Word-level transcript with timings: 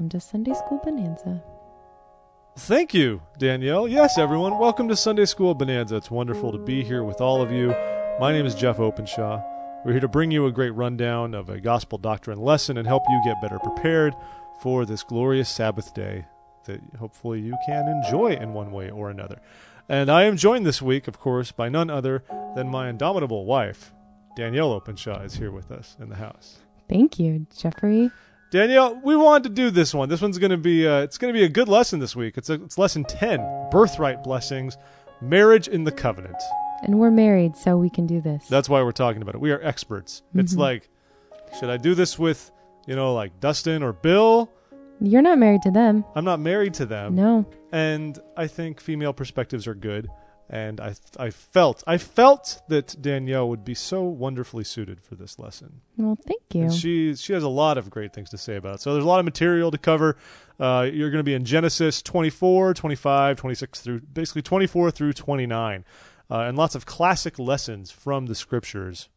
welcome 0.00 0.18
to 0.18 0.26
Sunday 0.26 0.54
School 0.54 0.80
Bonanza. 0.82 1.42
Thank 2.56 2.94
you, 2.94 3.20
Danielle. 3.36 3.86
Yes, 3.86 4.16
everyone, 4.16 4.58
welcome 4.58 4.88
to 4.88 4.96
Sunday 4.96 5.26
School 5.26 5.54
Bonanza. 5.54 5.96
It's 5.96 6.10
wonderful 6.10 6.52
to 6.52 6.58
be 6.58 6.82
here 6.82 7.04
with 7.04 7.20
all 7.20 7.42
of 7.42 7.52
you. 7.52 7.74
My 8.18 8.32
name 8.32 8.46
is 8.46 8.54
Jeff 8.54 8.80
Openshaw. 8.80 9.42
We're 9.84 9.92
here 9.92 10.00
to 10.00 10.08
bring 10.08 10.30
you 10.30 10.46
a 10.46 10.52
great 10.52 10.70
rundown 10.70 11.34
of 11.34 11.50
a 11.50 11.60
gospel 11.60 11.98
doctrine 11.98 12.40
lesson 12.40 12.78
and 12.78 12.88
help 12.88 13.02
you 13.10 13.20
get 13.26 13.42
better 13.42 13.58
prepared 13.58 14.14
for 14.62 14.86
this 14.86 15.02
glorious 15.02 15.50
Sabbath 15.50 15.92
day 15.92 16.24
that 16.64 16.80
hopefully 16.98 17.40
you 17.40 17.54
can 17.66 17.86
enjoy 17.86 18.28
in 18.28 18.54
one 18.54 18.72
way 18.72 18.88
or 18.88 19.10
another. 19.10 19.38
And 19.86 20.10
I 20.10 20.22
am 20.22 20.38
joined 20.38 20.64
this 20.64 20.80
week, 20.80 21.08
of 21.08 21.18
course, 21.20 21.52
by 21.52 21.68
none 21.68 21.90
other 21.90 22.24
than 22.56 22.70
my 22.70 22.88
indomitable 22.88 23.44
wife, 23.44 23.92
Danielle 24.34 24.72
Openshaw, 24.72 25.20
is 25.20 25.34
here 25.34 25.50
with 25.50 25.70
us 25.70 25.98
in 26.00 26.08
the 26.08 26.16
house. 26.16 26.60
Thank 26.88 27.18
you, 27.18 27.46
Jeffrey. 27.54 28.10
Danielle, 28.50 29.00
we 29.04 29.14
wanted 29.16 29.44
to 29.44 29.54
do 29.54 29.70
this 29.70 29.94
one. 29.94 30.08
This 30.08 30.20
one's 30.20 30.38
going 30.38 30.50
to 30.50 30.56
be 30.56 30.86
uh, 30.86 31.00
it's 31.02 31.18
going 31.18 31.32
to 31.32 31.38
be 31.38 31.44
a 31.44 31.48
good 31.48 31.68
lesson 31.68 32.00
this 32.00 32.16
week. 32.16 32.36
It's 32.36 32.50
a, 32.50 32.54
it's 32.54 32.76
lesson 32.78 33.04
10, 33.04 33.68
birthright 33.70 34.24
blessings, 34.24 34.76
marriage 35.20 35.68
in 35.68 35.84
the 35.84 35.92
covenant. 35.92 36.36
And 36.82 36.98
we're 36.98 37.10
married, 37.12 37.56
so 37.56 37.76
we 37.76 37.90
can 37.90 38.06
do 38.06 38.20
this. 38.20 38.46
That's 38.48 38.68
why 38.68 38.82
we're 38.82 38.90
talking 38.92 39.22
about 39.22 39.34
it. 39.34 39.40
We 39.40 39.52
are 39.52 39.60
experts. 39.62 40.22
It's 40.34 40.54
Mhm. 40.54 40.58
like 40.58 40.88
should 41.58 41.70
I 41.70 41.76
do 41.76 41.94
this 41.94 42.18
with, 42.18 42.50
you 42.86 42.94
know, 42.96 43.12
like 43.14 43.38
Dustin 43.40 43.82
or 43.82 43.92
Bill? 43.92 44.50
You're 45.00 45.22
not 45.22 45.38
married 45.38 45.62
to 45.62 45.70
them. 45.70 46.04
I'm 46.14 46.24
not 46.24 46.40
married 46.40 46.74
to 46.74 46.86
them. 46.86 47.14
No. 47.16 47.46
And 47.72 48.18
I 48.36 48.46
think 48.46 48.80
female 48.80 49.12
perspectives 49.12 49.66
are 49.66 49.74
good. 49.74 50.08
And 50.52 50.80
I 50.80 50.94
I 51.16 51.30
felt 51.30 51.84
I 51.86 51.96
felt 51.96 52.60
that 52.68 53.00
Danielle 53.00 53.48
would 53.48 53.64
be 53.64 53.74
so 53.74 54.02
wonderfully 54.02 54.64
suited 54.64 55.00
for 55.00 55.14
this 55.14 55.38
lesson. 55.38 55.80
Well, 55.96 56.18
thank 56.26 56.42
you. 56.52 56.62
And 56.62 56.74
she 56.74 57.14
she 57.14 57.32
has 57.34 57.44
a 57.44 57.48
lot 57.48 57.78
of 57.78 57.88
great 57.88 58.12
things 58.12 58.30
to 58.30 58.38
say 58.38 58.56
about 58.56 58.74
it. 58.74 58.80
So 58.80 58.92
there's 58.92 59.04
a 59.04 59.08
lot 59.08 59.20
of 59.20 59.24
material 59.24 59.70
to 59.70 59.78
cover. 59.78 60.16
Uh, 60.58 60.90
you're 60.92 61.10
going 61.10 61.20
to 61.20 61.24
be 61.24 61.34
in 61.34 61.44
Genesis 61.44 62.02
24, 62.02 62.74
25, 62.74 63.36
26 63.36 63.80
through 63.80 64.00
basically 64.00 64.42
24 64.42 64.90
through 64.90 65.12
29, 65.12 65.84
uh, 66.28 66.38
and 66.40 66.58
lots 66.58 66.74
of 66.74 66.84
classic 66.84 67.38
lessons 67.38 67.92
from 67.92 68.26
the 68.26 68.34
scriptures 68.34 69.08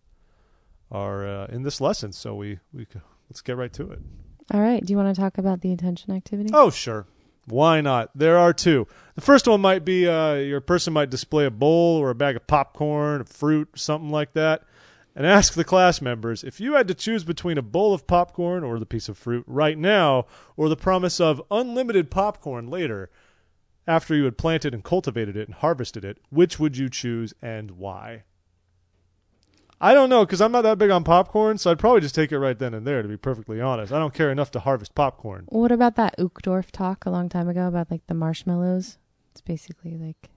are 0.91 1.27
uh, 1.27 1.47
in 1.47 1.63
this 1.63 1.81
lesson. 1.81 2.11
So 2.11 2.35
we 2.35 2.59
we 2.71 2.85
let's 3.27 3.41
get 3.41 3.57
right 3.57 3.73
to 3.73 3.89
it. 3.89 3.99
All 4.53 4.61
right. 4.61 4.85
Do 4.85 4.93
you 4.93 4.97
want 4.97 5.15
to 5.15 5.19
talk 5.19 5.39
about 5.39 5.61
the 5.61 5.73
attention 5.73 6.11
activity? 6.13 6.51
Oh 6.53 6.69
sure, 6.69 7.07
why 7.45 7.81
not? 7.81 8.09
There 8.15 8.37
are 8.37 8.53
two. 8.53 8.87
The 9.15 9.21
first 9.21 9.47
one 9.47 9.61
might 9.61 9.83
be 9.85 10.07
uh, 10.07 10.35
your 10.35 10.61
person 10.61 10.93
might 10.93 11.09
display 11.09 11.45
a 11.45 11.51
bowl 11.51 11.97
or 11.97 12.09
a 12.09 12.15
bag 12.15 12.35
of 12.35 12.47
popcorn, 12.47 13.23
fruit, 13.25 13.69
something 13.75 14.09
like 14.09 14.33
that. 14.33 14.63
and 15.15 15.25
ask 15.27 15.53
the 15.53 15.63
class 15.63 16.01
members 16.01 16.43
if 16.43 16.59
you 16.59 16.73
had 16.73 16.87
to 16.87 16.93
choose 16.95 17.23
between 17.23 17.57
a 17.57 17.61
bowl 17.61 17.93
of 17.93 18.07
popcorn 18.07 18.63
or 18.63 18.79
the 18.79 18.85
piece 18.85 19.07
of 19.09 19.17
fruit 19.17 19.43
right 19.47 19.77
now 19.77 20.25
or 20.57 20.69
the 20.69 20.75
promise 20.75 21.19
of 21.19 21.41
unlimited 21.51 22.09
popcorn 22.09 22.67
later 22.67 23.09
after 23.85 24.15
you 24.15 24.23
had 24.23 24.37
planted 24.37 24.73
and 24.73 24.83
cultivated 24.83 25.37
it 25.37 25.47
and 25.47 25.55
harvested 25.55 26.03
it 26.03 26.17
which 26.31 26.59
would 26.59 26.77
you 26.77 26.89
choose 26.89 27.31
and 27.43 27.71
why 27.71 28.23
i 29.83 29.93
don't 29.93 30.09
know 30.09 30.25
because 30.25 30.41
i'm 30.41 30.51
not 30.51 30.61
that 30.63 30.77
big 30.79 30.89
on 30.89 31.03
popcorn 31.03 31.57
so 31.57 31.69
i'd 31.69 31.77
probably 31.77 32.01
just 32.01 32.15
take 32.15 32.31
it 32.31 32.39
right 32.39 32.57
then 32.57 32.73
and 32.73 32.87
there 32.87 33.01
to 33.01 33.07
be 33.07 33.17
perfectly 33.17 33.59
honest 33.61 33.91
i 33.93 33.99
don't 33.99 34.13
care 34.13 34.31
enough 34.31 34.49
to 34.49 34.59
harvest 34.59 34.95
popcorn 34.95 35.43
What 35.49 35.71
about 35.71 35.95
that 35.97 36.17
Uchtdorf 36.17 36.71
talk 36.71 37.05
a 37.05 37.09
long 37.11 37.29
time 37.29 37.47
ago 37.47 37.67
about 37.67 37.91
like 37.91 38.05
the 38.07 38.13
marshmallows? 38.15 38.97
It's 39.31 39.41
basically 39.41 39.97
like 39.97 40.29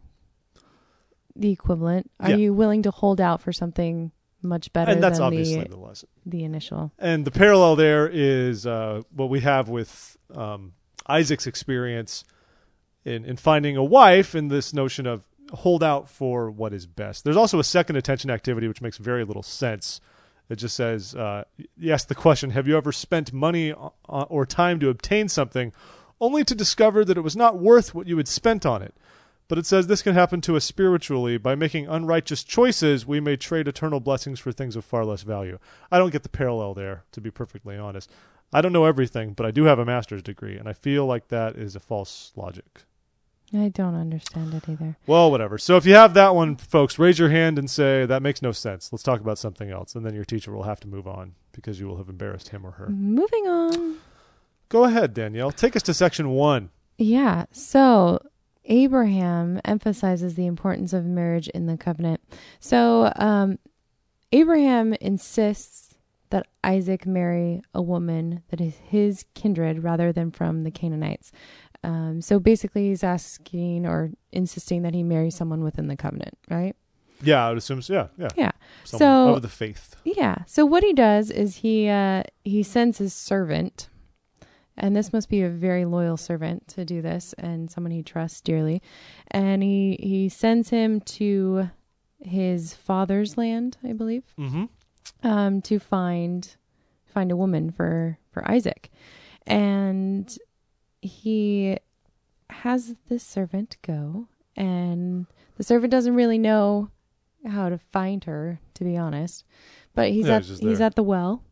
the 1.35 1.51
equivalent. 1.51 2.11
Are 2.21 2.31
Yeah. 2.31 2.37
you 2.37 2.55
willing 2.55 2.83
to 2.83 2.91
hold 2.91 3.21
out 3.21 3.41
for 3.43 3.53
something 3.53 4.11
much 4.43 4.73
better 4.73 4.91
and 4.93 5.03
that's 5.03 5.19
than 5.19 5.27
obviously 5.27 5.65
the 5.65 5.69
the 5.71 5.77
lesson 5.77 6.09
the 6.25 6.45
initial? 6.45 6.93
And 6.99 7.25
the 7.25 7.31
parallel 7.31 7.77
there 7.77 8.09
is 8.11 8.67
uh, 8.67 9.03
what 9.15 9.29
we 9.29 9.41
have 9.41 9.69
with 9.69 10.17
um, 10.35 10.73
Isaac's 11.07 11.47
experience 11.47 12.25
in, 13.05 13.25
in 13.25 13.37
finding 13.37 13.77
a 13.77 13.85
wife 13.85 14.35
and 14.35 14.51
this 14.51 14.73
notion 14.73 15.07
of 15.07 15.27
hold 15.53 15.83
out 15.83 16.09
for 16.09 16.51
what 16.51 16.73
is 16.73 16.87
best. 16.87 17.25
There's 17.25 17.37
also 17.37 17.59
a 17.59 17.65
second 17.65 17.97
attention 17.97 18.31
activity 18.31 18.69
which 18.69 18.83
makes 18.83 18.99
very 18.99 19.25
little 19.25 19.43
sense. 19.43 20.01
It 20.49 20.57
just 20.57 20.77
says, 20.77 21.15
uh, 21.15 21.45
ask 21.89 22.09
the 22.09 22.15
question, 22.15 22.51
have 22.51 22.69
you 22.69 22.77
ever 22.77 22.93
spent 22.93 23.33
money 23.33 23.73
or 24.09 24.47
time 24.47 24.79
to 24.81 24.89
obtain 24.89 25.29
something 25.29 25.73
only 26.21 26.45
to 26.45 26.55
discover 26.55 27.05
that 27.05 27.19
it 27.19 27.23
was 27.23 27.37
not 27.37 27.59
worth 27.59 27.95
what 27.95 28.07
you 28.07 28.17
had 28.17 28.29
spent 28.29 28.65
on 28.65 28.83
it? 28.83 28.95
But 29.49 29.59
it 29.59 29.67
says 29.67 29.87
this 29.87 30.03
can 30.03 30.15
happen 30.15 30.41
to 30.43 30.57
us 30.57 30.65
spiritually. 30.65 31.37
By 31.37 31.55
making 31.55 31.87
unrighteous 31.87 32.43
choices, 32.43 33.07
we 33.07 33.21
may 33.21 33.37
trade 33.37 33.69
eternal 33.69 34.01
blessings 34.01 34.41
for 34.41 34.51
things 34.51 34.75
of 34.75 34.85
far 34.85 35.05
less 35.05 35.23
value. 35.23 35.59
I 35.91 35.99
don't 35.99 36.11
get 36.11 36.25
the 36.25 36.29
parallel 36.29 36.75
there, 36.75 37.05
to 37.13 37.21
be 37.21 37.31
perfectly 37.31 37.77
honest. 37.77 38.11
I 38.53 38.61
don't 38.61 38.73
know 38.73 38.85
everything, 38.85 39.35
but 39.35 39.47
I 39.47 39.53
do 39.53 39.65
have 39.65 39.79
a 39.79 39.85
master's 39.85 40.23
degree, 40.23 40.57
and 40.57 40.69
I 40.69 40.73
feel 40.73 41.07
like 41.07 41.29
that 41.29 41.57
is 41.57 41.77
a 41.77 41.81
false 41.81 42.33
logic. 42.37 42.85
I 43.55 43.69
don't 43.69 43.95
understand 43.95 44.55
it 44.55 44.69
either. 44.69 44.97
Well, 45.07 45.31
whatever. 45.31 45.57
So 45.59 45.77
if 45.77 45.87
you 45.87 45.95
have 45.95 46.15
that 46.15 46.35
one, 46.35 46.57
folks, 46.57 46.99
raise 46.99 47.19
your 47.19 47.29
hand 47.29 47.59
and 47.59 47.71
say, 47.71 48.05
that 48.05 48.23
makes 48.23 48.43
no 48.43 48.53
sense. 48.53 48.93
Let's 48.93 49.05
talk 49.05 49.21
about 49.21 49.39
something 49.39 49.71
else. 49.71 49.95
And 49.95 50.05
then 50.05 50.15
your 50.15 50.25
teacher 50.25 50.53
will 50.53 50.65
have 50.65 50.81
to 50.81 50.89
move 50.89 51.07
on 51.07 51.35
because 51.53 51.79
you 51.79 51.87
will 51.87 51.97
have 51.97 52.09
embarrassed 52.09 52.49
him 52.49 52.67
or 52.67 52.73
her. 52.73 52.89
Moving 52.89 53.47
on. 53.47 53.97
Go 54.69 54.85
ahead, 54.85 55.15
Danielle. 55.15 55.53
Take 55.53 55.77
us 55.77 55.83
to 55.85 55.95
section 55.95 56.31
one. 56.31 56.71
Yeah. 56.99 57.45
So 57.53 58.21
Abraham 58.65 59.61
emphasizes 59.65 60.35
the 60.35 60.47
importance 60.47 60.93
of 60.93 61.05
marriage 61.05 61.49
in 61.49 61.67
the 61.67 61.77
covenant. 61.77 62.21
So 62.59 63.13
um, 63.17 63.59
Abraham 64.33 64.93
insists 64.95 65.95
that 66.31 66.49
Isaac 66.65 67.07
marry 67.07 67.63
a 67.73 67.81
woman 67.81 68.43
that 68.49 68.61
is 68.61 68.75
his 68.85 69.25
kindred 69.35 69.85
rather 69.85 70.13
than 70.13 70.33
from 70.33 70.65
the 70.65 70.73
Canaanites. 70.73 71.31
Um, 71.87 72.21
so 72.21 72.39
basically, 72.41 72.89
he's 72.89 73.05
asking 73.05 73.87
or 73.87 74.11
insisting 74.33 74.83
that 74.83 74.95
he 74.95 75.03
marry 75.03 75.31
someone 75.31 75.63
within 75.63 75.87
the 75.87 75.97
covenant, 75.97 76.37
right? 76.51 76.75
Yeah, 77.23 77.47
I 77.47 77.49
would 77.51 77.59
assume 77.59 77.81
so. 77.81 77.95
Yeah, 77.95 78.09
yeah. 78.19 78.29
Yeah. 78.37 78.51
Someone 78.85 78.99
So- 79.33 79.35
of 79.37 79.43
the 79.43 79.49
faith. 79.49 79.95
Yeah. 80.05 80.37
So 80.47 80.67
what 80.67 80.83
he 80.83 80.93
does 80.93 81.31
is 81.31 81.57
he 81.59 81.89
uh, 81.89 82.25
he 82.45 82.63
sends 82.63 82.99
his 82.99 83.15
servant, 83.15 83.89
and 84.77 84.95
this 84.97 85.13
must 85.13 85.29
be 85.29 85.43
a 85.43 85.49
very 85.49 85.85
loyal 85.85 86.17
servant 86.17 86.67
to 86.75 86.85
do 86.85 87.01
this, 87.01 87.35
and 87.39 87.71
someone 87.71 87.93
he 87.93 88.03
trusts 88.03 88.41
dearly, 88.41 88.83
and 89.31 89.63
he 89.63 89.97
he 90.01 90.29
sends 90.29 90.71
him 90.71 91.01
to 91.19 91.71
his 92.21 92.75
father's 92.75 93.37
land, 93.39 93.77
I 93.85 93.93
believe, 93.93 94.25
Mm-hmm. 94.39 94.65
um, 95.23 95.63
to 95.63 95.79
find 95.79 96.57
find 97.07 97.31
a 97.31 97.37
woman 97.37 97.71
for 97.71 98.19
for 98.33 98.43
Isaac, 98.51 98.91
and 99.47 100.37
he 101.07 101.79
has 102.51 102.95
this 103.09 103.23
servant 103.25 103.77
go, 103.83 104.29
and 104.57 105.27
the 105.57 105.63
servant 105.65 105.91
doesn't 105.91 106.15
really 106.15 106.39
know 106.39 106.91
how 107.47 107.69
to 107.69 107.79
find 107.79 108.25
her, 108.25 108.61
to 108.75 108.85
be 108.85 108.97
honest, 108.97 109.45
but 109.95 110.11
he's 110.11 110.27
Yeah, 110.27 110.37
at 110.37 110.45
he's 110.45 110.59
he's 110.59 110.81
at 110.81 110.95
the 110.97 111.03
well, 111.03 111.43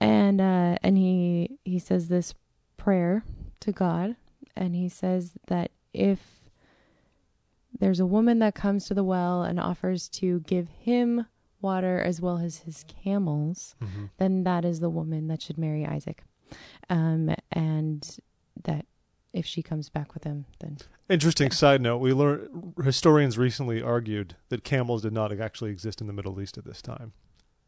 and 0.00 0.40
uh, 0.40 0.76
and 0.82 0.96
he 0.96 1.58
he 1.64 1.78
says 1.78 2.08
this 2.08 2.34
prayer 2.76 3.24
to 3.60 3.72
God, 3.72 4.16
and 4.56 4.74
he 4.74 4.88
says 4.88 5.32
that 5.48 5.70
if 5.92 6.40
there's 7.78 8.00
a 8.00 8.06
woman 8.06 8.38
that 8.40 8.54
comes 8.54 8.86
to 8.86 8.94
the 8.94 9.04
well 9.04 9.42
and 9.42 9.58
offers 9.58 10.08
to 10.08 10.40
give 10.40 10.68
him 10.68 11.26
water 11.60 12.00
as 12.00 12.20
well 12.20 12.38
as 12.38 12.58
his 12.58 12.84
camels, 12.86 13.74
Mm-hmm. 13.82 14.04
then 14.18 14.44
that 14.44 14.64
is 14.64 14.80
the 14.80 14.90
woman 14.90 15.28
that 15.28 15.40
should 15.42 15.58
marry 15.58 15.86
Isaac. 15.86 16.22
Um, 16.90 17.34
and 17.50 18.16
that 18.64 18.86
if 19.32 19.46
she 19.46 19.62
comes 19.62 19.88
back 19.88 20.14
with 20.14 20.24
him, 20.24 20.44
then 20.60 20.78
Interesting 21.08 21.46
Yeah. 21.48 21.54
side 21.54 21.80
note: 21.80 21.98
We 21.98 22.12
learned 22.12 22.74
historians 22.84 23.36
recently 23.38 23.82
argued 23.82 24.36
that 24.50 24.64
camels 24.64 25.02
did 25.02 25.12
not 25.12 25.32
actually 25.38 25.70
exist 25.70 26.00
in 26.00 26.06
the 26.06 26.12
Middle 26.12 26.40
East 26.40 26.56
at 26.58 26.64
this 26.64 26.80
time, 26.82 27.12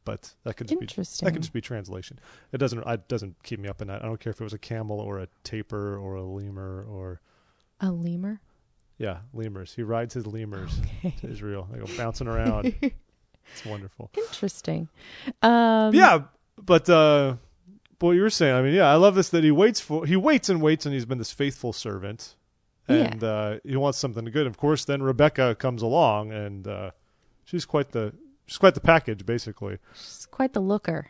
but 0.05 0.35
that 0.45 0.57
could 0.57 0.69
just 0.69 0.79
be 0.81 0.85
interesting. 0.85 1.27
that 1.27 1.33
could 1.33 1.43
just 1.43 1.53
be 1.53 1.61
translation. 1.61 2.19
It 2.53 2.59
doesn't 2.59 2.87
it 2.87 3.09
doesn't 3.09 3.43
keep 3.43 3.61
me 3.61 3.69
up 3.69 3.81
at 3.81 3.87
night. 3.89 4.03
I 4.03 4.07
don't 4.07 4.21
care 4.21 4.31
if 4.31 4.41
it 4.41 4.45
was 4.45 4.53
a 4.53 4.59
camel 4.59 4.99
or 5.01 5.19
a 5.19 5.29
tapir 5.43 5.97
or 5.97 6.15
a 6.15 6.23
lemur 6.25 6.85
or 6.89 7.21
a 7.81 7.91
lemur. 7.91 8.41
yeah, 8.99 9.19
lemurs. 9.33 9.75
He 9.75 9.83
rides 9.83 10.15
his 10.15 10.27
lemurs 10.27 10.81
Okay. 11.05 11.15
to 11.21 11.29
Israel. 11.31 11.69
They 11.73 11.79
go 11.81 11.87
bouncing 11.97 12.29
around. 12.29 12.75
it's 12.83 13.65
wonderful. 13.67 14.11
Interesting. 14.17 14.89
Um, 15.43 15.95
yeah, 15.95 16.25
but 16.63 16.89
uh, 16.89 17.37
what 18.05 18.13
you 18.13 18.23
were 18.23 18.31
saying, 18.31 18.55
I 18.55 18.63
mean, 18.63 18.75
yeah, 18.75 18.91
I 18.91 18.95
love 18.97 19.15
this 19.15 19.29
that 19.31 19.45
he 19.45 19.51
waits 19.51 19.81
for 19.81 20.07
he 20.07 20.17
waits 20.17 20.49
and 20.49 20.61
waits, 20.63 20.87
and 20.87 20.95
he's 20.95 21.05
been 21.07 21.19
this 21.19 21.33
faithful 21.33 21.73
servant, 21.73 22.37
Yeah. 22.89 22.97
and 22.97 23.25
uh, 23.25 23.59
he 23.65 23.77
wants 23.77 23.99
something 23.99 24.25
good. 24.27 24.47
Of 24.47 24.57
course, 24.57 24.85
then 24.85 25.03
Rebecca 25.03 25.55
comes 25.55 25.83
along, 25.83 26.33
and 26.33 26.67
uh, 26.69 26.91
she's 27.45 27.65
quite 27.65 27.91
the 27.93 28.13
she's 28.47 28.59
quite 28.59 28.75
the 28.75 28.81
package, 28.81 29.25
basically. 29.27 29.79
she's 29.95 30.27
quite 30.31 30.53
the 30.53 30.61
looker, 30.61 31.09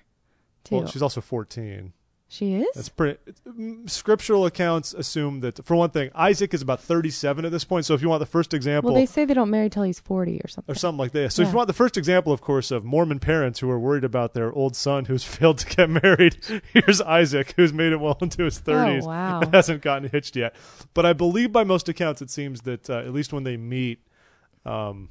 too. 0.64 0.76
Well, 0.76 0.86
she's 0.86 1.02
also 1.02 1.20
fourteen. 1.20 1.92
She 2.26 2.54
is. 2.54 2.66
That's 2.74 2.88
pretty. 2.88 3.18
mm, 3.46 3.88
Scriptural 3.88 4.46
accounts 4.46 4.92
assume 4.94 5.40
that, 5.40 5.64
for 5.64 5.76
one 5.76 5.90
thing, 5.90 6.10
Isaac 6.14 6.52
is 6.54 6.62
about 6.62 6.80
37 6.80 7.44
at 7.44 7.52
this 7.52 7.64
point. 7.64 7.84
So 7.84 7.94
if 7.94 8.02
you 8.02 8.08
want 8.08 8.20
the 8.20 8.26
first 8.26 8.54
example, 8.54 8.90
well, 8.92 9.00
they 9.00 9.06
say 9.06 9.24
they 9.24 9.34
don't 9.34 9.50
marry 9.50 9.68
till 9.70 9.82
he's 9.84 10.00
forty 10.00 10.40
or 10.42 10.48
something. 10.48 10.72
or 10.72 10.74
something 10.76 10.98
like 10.98 11.12
that. 11.12 11.32
So 11.32 11.42
if 11.42 11.48
you 11.50 11.54
want 11.54 11.68
the 11.68 11.74
first 11.74 11.96
example, 11.96 12.32
of 12.32 12.40
course, 12.40 12.70
of 12.70 12.84
Mormon 12.84 13.20
parents 13.20 13.60
who 13.60 13.70
are 13.70 13.78
worried 13.78 14.04
about 14.04 14.32
their 14.34 14.52
old 14.52 14.74
son 14.74 15.04
who's 15.04 15.22
failed 15.36 15.58
to 15.58 15.66
get 15.76 15.88
married, 15.90 16.38
here's 16.72 17.00
Isaac, 17.02 17.52
who's 17.56 17.72
made 17.72 17.92
it 17.92 18.00
well 18.00 18.18
into 18.20 18.42
his 18.42 18.58
30s. 18.60 19.02
Oh 19.02 19.06
wow. 19.06 19.40
and 19.40 19.54
hasn't 19.54 19.82
gotten 19.82 20.08
hitched 20.08 20.34
yet. 20.34 20.56
But 20.94 21.06
I 21.06 21.12
believe 21.12 21.52
by 21.52 21.62
most 21.62 21.88
accounts, 21.88 22.20
it 22.22 22.30
seems 22.30 22.62
that 22.62 22.88
uh, 22.90 22.98
at 23.00 23.12
least 23.12 23.32
when 23.32 23.44
they 23.44 23.56
meet, 23.56 24.00
um, 24.66 25.08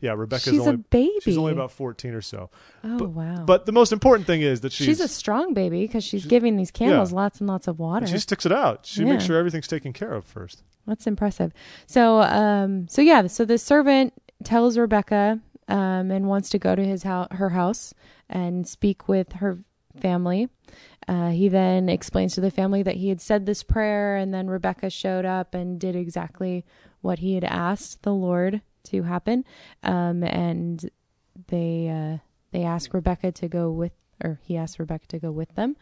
yeah, 0.00 0.12
Rebecca's 0.12 0.52
she's 0.52 0.60
only 0.60 0.74
a 0.74 0.78
baby. 0.78 1.12
she's 1.22 1.38
only 1.38 1.52
about 1.52 1.72
14 1.72 2.14
or 2.14 2.22
so. 2.22 2.50
Oh 2.84 2.98
but- 2.98 3.10
wow. 3.10 3.44
But 3.44 3.66
the 3.66 3.72
most 3.72 3.92
important 3.92 4.26
thing 4.26 4.42
is 4.42 4.60
that 4.62 4.72
she's, 4.72 4.86
she's, 4.86 5.00
a 5.00 5.08
strong 5.08 5.54
baby 5.54 5.82
because 5.86 6.04
she's, 6.04 6.22
she's- 6.22 6.30
giving 6.30 6.56
these 6.56 6.70
camels 6.70 7.12
yeah. 7.12 7.16
lots 7.16 7.40
and 7.40 7.48
lots 7.48 7.68
of 7.68 7.78
water. 7.78 8.04
and 8.04 8.10
she 8.10 8.18
sticks 8.18 8.46
it 8.46 8.52
out. 8.52 8.86
She 8.86 9.04
makes 9.04 9.24
sure 9.24 9.36
everything's 9.38 9.68
taken 9.68 9.92
care 9.92 10.12
of 10.12 10.24
first. 10.24 10.62
That's 10.86 11.06
impressive. 11.06 11.52
So, 11.86 12.22
um, 12.22 12.88
so 12.88 13.02
yeah, 13.02 13.26
so 13.26 13.44
the 13.44 13.58
servant 13.58 14.14
tells 14.44 14.78
Rebecca, 14.78 15.40
um, 15.70 16.10
and 16.10 16.26
wants 16.26 16.50
to 16.50 16.58
go 16.58 16.74
to 16.74 16.84
his 16.84 17.04
house, 17.04 17.28
her 17.30 17.50
house, 17.50 17.94
and 18.28 18.66
speak 18.66 19.08
with 19.08 19.34
her 19.34 19.60
family. 20.00 20.48
Uh, 21.08 21.30
he 21.30 21.48
then 21.48 21.88
explains 21.88 22.34
to 22.34 22.40
the 22.40 22.50
family 22.50 22.82
that 22.82 22.96
he 22.96 23.08
had 23.08 23.20
said 23.20 23.46
this 23.46 23.62
prayer, 23.62 24.16
and 24.16 24.34
then 24.34 24.48
Rebecca 24.48 24.90
showed 24.90 25.24
up 25.24 25.54
and 25.54 25.80
did 25.80 25.96
exactly 25.96 26.64
what 27.00 27.20
he 27.20 27.34
had 27.34 27.44
asked 27.44 28.02
the 28.02 28.12
Lord 28.12 28.60
to 28.84 29.02
happen. 29.02 29.44
Um, 29.82 30.22
and 30.24 30.88
they 31.48 31.88
uh, 31.88 32.18
they 32.52 32.64
asked 32.64 32.92
Rebecca 32.92 33.32
to 33.32 33.48
go 33.48 33.70
with, 33.70 33.92
or 34.22 34.40
he 34.42 34.56
asked 34.56 34.78
Rebecca 34.78 35.06
to 35.08 35.18
go 35.18 35.30
with 35.30 35.54
them. 35.54 35.76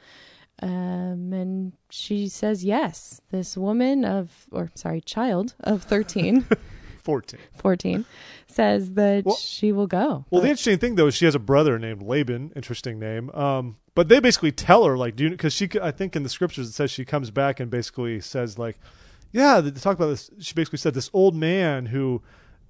Um, 0.61 1.33
and 1.33 1.73
she 1.91 2.29
says 2.29 2.65
yes. 2.65 3.21
This 3.31 3.57
woman 3.57 4.05
of, 4.05 4.47
or 4.51 4.71
sorry, 4.75 5.01
child 5.01 5.55
of 5.61 5.85
13, 5.85 6.45
14. 7.05 7.39
14, 7.57 8.05
says 8.49 8.93
that 8.95 9.25
Well- 9.25 9.37
she 9.37 9.71
will 9.73 9.87
go. 9.87 10.25
Well, 10.31 10.43
the 10.43 10.49
interesting 10.49 10.79
thing 10.79 10.97
though 10.97 11.07
is 11.07 11.15
she 11.15 11.27
has 11.27 11.35
a 11.37 11.41
brother 11.41 11.79
named 11.79 12.03
Laban. 12.03 12.53
Interesting 12.57 12.99
name. 12.99 13.31
Um, 13.31 13.77
but 13.95 14.09
they 14.09 14.19
basically 14.21 14.53
tell 14.53 14.85
her 14.85 14.97
like, 14.97 15.15
do 15.17 15.25
you? 15.25 15.31
Because 15.31 15.53
she, 15.53 15.69
I 15.81 15.91
think 15.93 16.17
in 16.17 16.23
the 16.25 16.29
scriptures 16.29 16.69
it 16.69 16.73
says 16.73 16.91
she 16.91 17.05
comes 17.05 17.31
back 17.31 17.61
and 17.61 17.71
basically 17.71 18.21
says 18.21 18.59
like, 18.59 18.79
yeah, 19.33 19.61
they 19.61 19.71
talk 19.71 19.97
about 19.97 20.09
this. 20.09 20.31
She 20.41 20.55
basically 20.55 20.79
said 20.79 20.95
this 20.95 21.11
old 21.13 21.35
man 21.37 21.87
who 21.87 22.23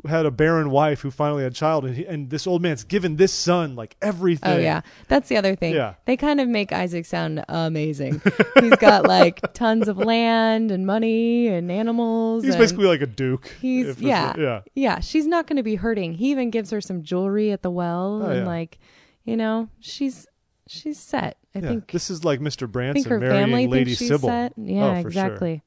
had 0.07 0.27
a 0.27 0.31
barren 0.31 0.71
wife 0.71 1.01
who 1.01 1.11
finally 1.11 1.43
had 1.43 1.53
a 1.53 1.55
child, 1.55 1.85
and 1.85 1.97
he, 1.97 2.07
and 2.07 2.31
this 2.31 2.47
old 2.47 2.63
man's 2.63 2.85
given 2.85 3.17
this 3.17 3.33
son 3.33 3.75
like 3.75 3.97
everything. 4.01 4.51
Oh 4.51 4.57
yeah, 4.59 4.83
that's 5.09 5.29
the 5.29 5.37
other 5.37 5.57
thing. 5.57 5.75
Yeah. 5.75 5.95
They 6.05 6.17
kind 6.17 6.41
of 6.41 6.49
make 6.49 6.73
Isaac 6.73 7.05
sound 7.07 7.45
amazing. 7.49 8.23
He's 8.61 8.77
got 8.77 9.07
like 9.07 9.41
tons 9.55 9.89
of 9.89 9.97
land 9.99 10.71
and 10.71 10.87
money 10.87 11.49
and 11.49 11.71
animals. 11.73 12.45
He's 12.45 12.55
and 12.55 12.61
basically 12.63 12.87
like 12.87 13.01
a 13.01 13.07
duke. 13.07 13.53
he's 13.61 14.01
yeah, 14.01 14.35
yeah. 14.39 14.61
yeah. 14.75 15.01
She's 15.01 15.27
not 15.27 15.47
going 15.47 15.57
to 15.57 15.63
be 15.65 15.75
hurting. 15.75 16.15
He 16.15 16.31
even 16.31 16.51
gives 16.51 16.71
her 16.71 16.81
some 16.81 17.03
jewelry 17.03 17.51
at 17.51 17.63
the 17.63 17.71
well, 17.71 18.21
Oh, 18.23 18.27
and 18.27 18.41
yeah. 18.41 18.47
like, 18.47 18.79
you 19.25 19.37
know, 19.37 19.69
she's 19.81 20.27
she's 20.69 20.99
set. 20.99 21.37
I 21.55 21.59
yeah. 21.61 21.69
think 21.71 21.91
this 21.91 22.09
is 22.11 22.25
like 22.25 22.41
Mr. 22.41 22.71
Branson 22.71 23.11
her 23.11 23.19
marrying 23.19 23.47
family 23.47 23.67
Lady 23.67 23.95
Sybil. 23.95 24.29
set. 24.29 24.53
Oh, 24.57 24.63
yeah, 24.63 24.85
Oh, 24.99 25.03
for 25.03 25.11
sure. 25.11 25.27
exactly. 25.27 25.63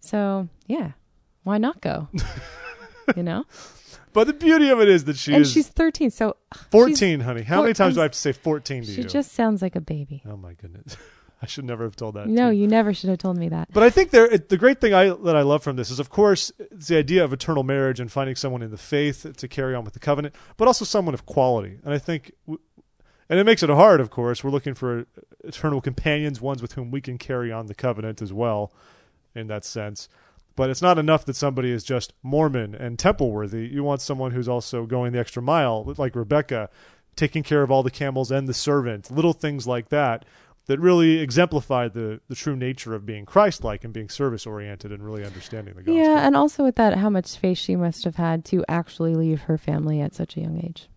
So 0.00 0.48
yeah, 0.66 0.92
why 1.42 1.58
not 1.58 1.80
go? 1.82 2.08
you 3.14 3.22
know, 3.22 3.44
But 4.12 4.26
the 4.28 4.32
beauty 4.32 4.70
of 4.70 4.80
it 4.80 4.88
is 4.88 5.04
that 5.04 5.16
she 5.16 5.34
and 5.34 5.42
is 5.42 5.52
she's 5.52 5.68
thirteen, 5.68 6.10
so 6.10 6.36
14, 6.70 7.20
honey. 7.20 7.42
How 7.42 7.60
many 7.60 7.74
times 7.74 7.92
um, 7.92 7.94
do 7.96 8.00
I'm- 8.00 8.04
have 8.06 8.12
to 8.12 8.18
say 8.18 8.32
14 8.32 8.84
to 8.84 8.90
she 8.92 9.02
you? 9.02 9.08
just 9.08 9.32
sounds 9.32 9.60
like 9.60 9.76
a 9.76 9.80
baby. 9.80 10.22
oh 10.26 10.36
my 10.38 10.54
goodness. 10.54 10.96
I 11.42 11.44
should 11.44 11.66
never 11.66 11.84
have 11.84 11.94
told 11.96 12.14
that. 12.14 12.28
No, 12.28 12.48
to 12.48 12.54
you. 12.54 12.62
you 12.62 12.66
never 12.66 12.94
should 12.94 13.10
have 13.10 13.18
told 13.18 13.36
me 13.36 13.50
that. 13.50 13.68
But 13.70 13.82
I 13.82 13.90
think 13.90 14.10
there, 14.10 14.24
it, 14.24 14.48
the 14.48 14.56
great 14.56 14.80
thing 14.80 14.94
I, 14.94 15.10
that 15.10 15.36
I 15.36 15.42
love 15.42 15.62
from 15.62 15.76
this 15.76 15.90
is, 15.90 16.00
of 16.00 16.08
course, 16.08 16.50
it's 16.58 16.88
the 16.88 16.96
idea 16.96 17.22
of 17.22 17.30
eternal 17.34 17.62
marriage 17.62 18.00
and 18.00 18.10
finding 18.10 18.36
someone 18.36 18.62
in 18.62 18.70
the 18.70 18.78
faith 18.78 19.36
to 19.36 19.46
carry 19.46 19.74
on 19.74 19.84
with 19.84 19.92
the 19.92 20.00
covenant, 20.00 20.34
but 20.56 20.66
also 20.66 20.86
someone 20.86 21.12
of 21.12 21.26
quality. 21.26 21.78
And 21.84 21.92
I 21.92 21.98
think, 21.98 22.32
w- 22.46 22.58
and 23.28 23.38
it 23.38 23.44
makes 23.44 23.62
it 23.62 23.68
hard, 23.68 24.00
of 24.00 24.08
course. 24.08 24.42
We're 24.42 24.50
looking 24.50 24.72
for 24.72 25.04
eternal 25.44 25.82
companions, 25.82 26.40
ones 26.40 26.62
with 26.62 26.72
whom 26.72 26.90
we 26.90 27.02
can 27.02 27.18
carry 27.18 27.52
on 27.52 27.66
the 27.66 27.74
covenant 27.74 28.22
as 28.22 28.32
well, 28.32 28.72
in 29.34 29.46
that 29.48 29.62
sense. 29.66 30.08
But 30.56 30.70
it's 30.70 30.82
not 30.82 30.98
enough 30.98 31.24
that 31.26 31.36
somebody 31.36 31.70
is 31.70 31.84
just 31.84 32.14
Mormon 32.22 32.74
and 32.74 32.98
temple 32.98 33.30
worthy. 33.30 33.66
You 33.66 33.84
want 33.84 34.00
someone 34.00 34.32
who's 34.32 34.48
also 34.48 34.86
going 34.86 35.12
the 35.12 35.18
extra 35.18 35.42
mile, 35.42 35.84
like 35.98 36.16
Rebecca, 36.16 36.70
taking 37.14 37.42
care 37.42 37.62
of 37.62 37.70
all 37.70 37.82
the 37.82 37.90
camels 37.90 38.30
and 38.30 38.48
the 38.48 38.54
servant, 38.54 39.10
little 39.10 39.34
things 39.34 39.66
like 39.66 39.90
that 39.90 40.24
that 40.66 40.80
really 40.80 41.18
exemplify 41.18 41.86
the, 41.88 42.20
the 42.28 42.34
true 42.34 42.56
nature 42.56 42.94
of 42.94 43.06
being 43.06 43.24
Christ 43.24 43.62
like 43.62 43.84
and 43.84 43.92
being 43.92 44.08
service 44.08 44.46
oriented 44.46 44.90
and 44.90 45.04
really 45.04 45.24
understanding 45.24 45.74
the 45.74 45.82
gospel. 45.82 45.94
Yeah, 45.94 46.26
and 46.26 46.34
also 46.36 46.64
with 46.64 46.74
that, 46.76 46.94
how 46.96 47.08
much 47.08 47.36
faith 47.36 47.58
she 47.58 47.76
must 47.76 48.02
have 48.04 48.16
had 48.16 48.44
to 48.46 48.64
actually 48.68 49.14
leave 49.14 49.42
her 49.42 49.56
family 49.58 50.00
at 50.00 50.14
such 50.14 50.36
a 50.36 50.40
young 50.40 50.58
age. 50.64 50.88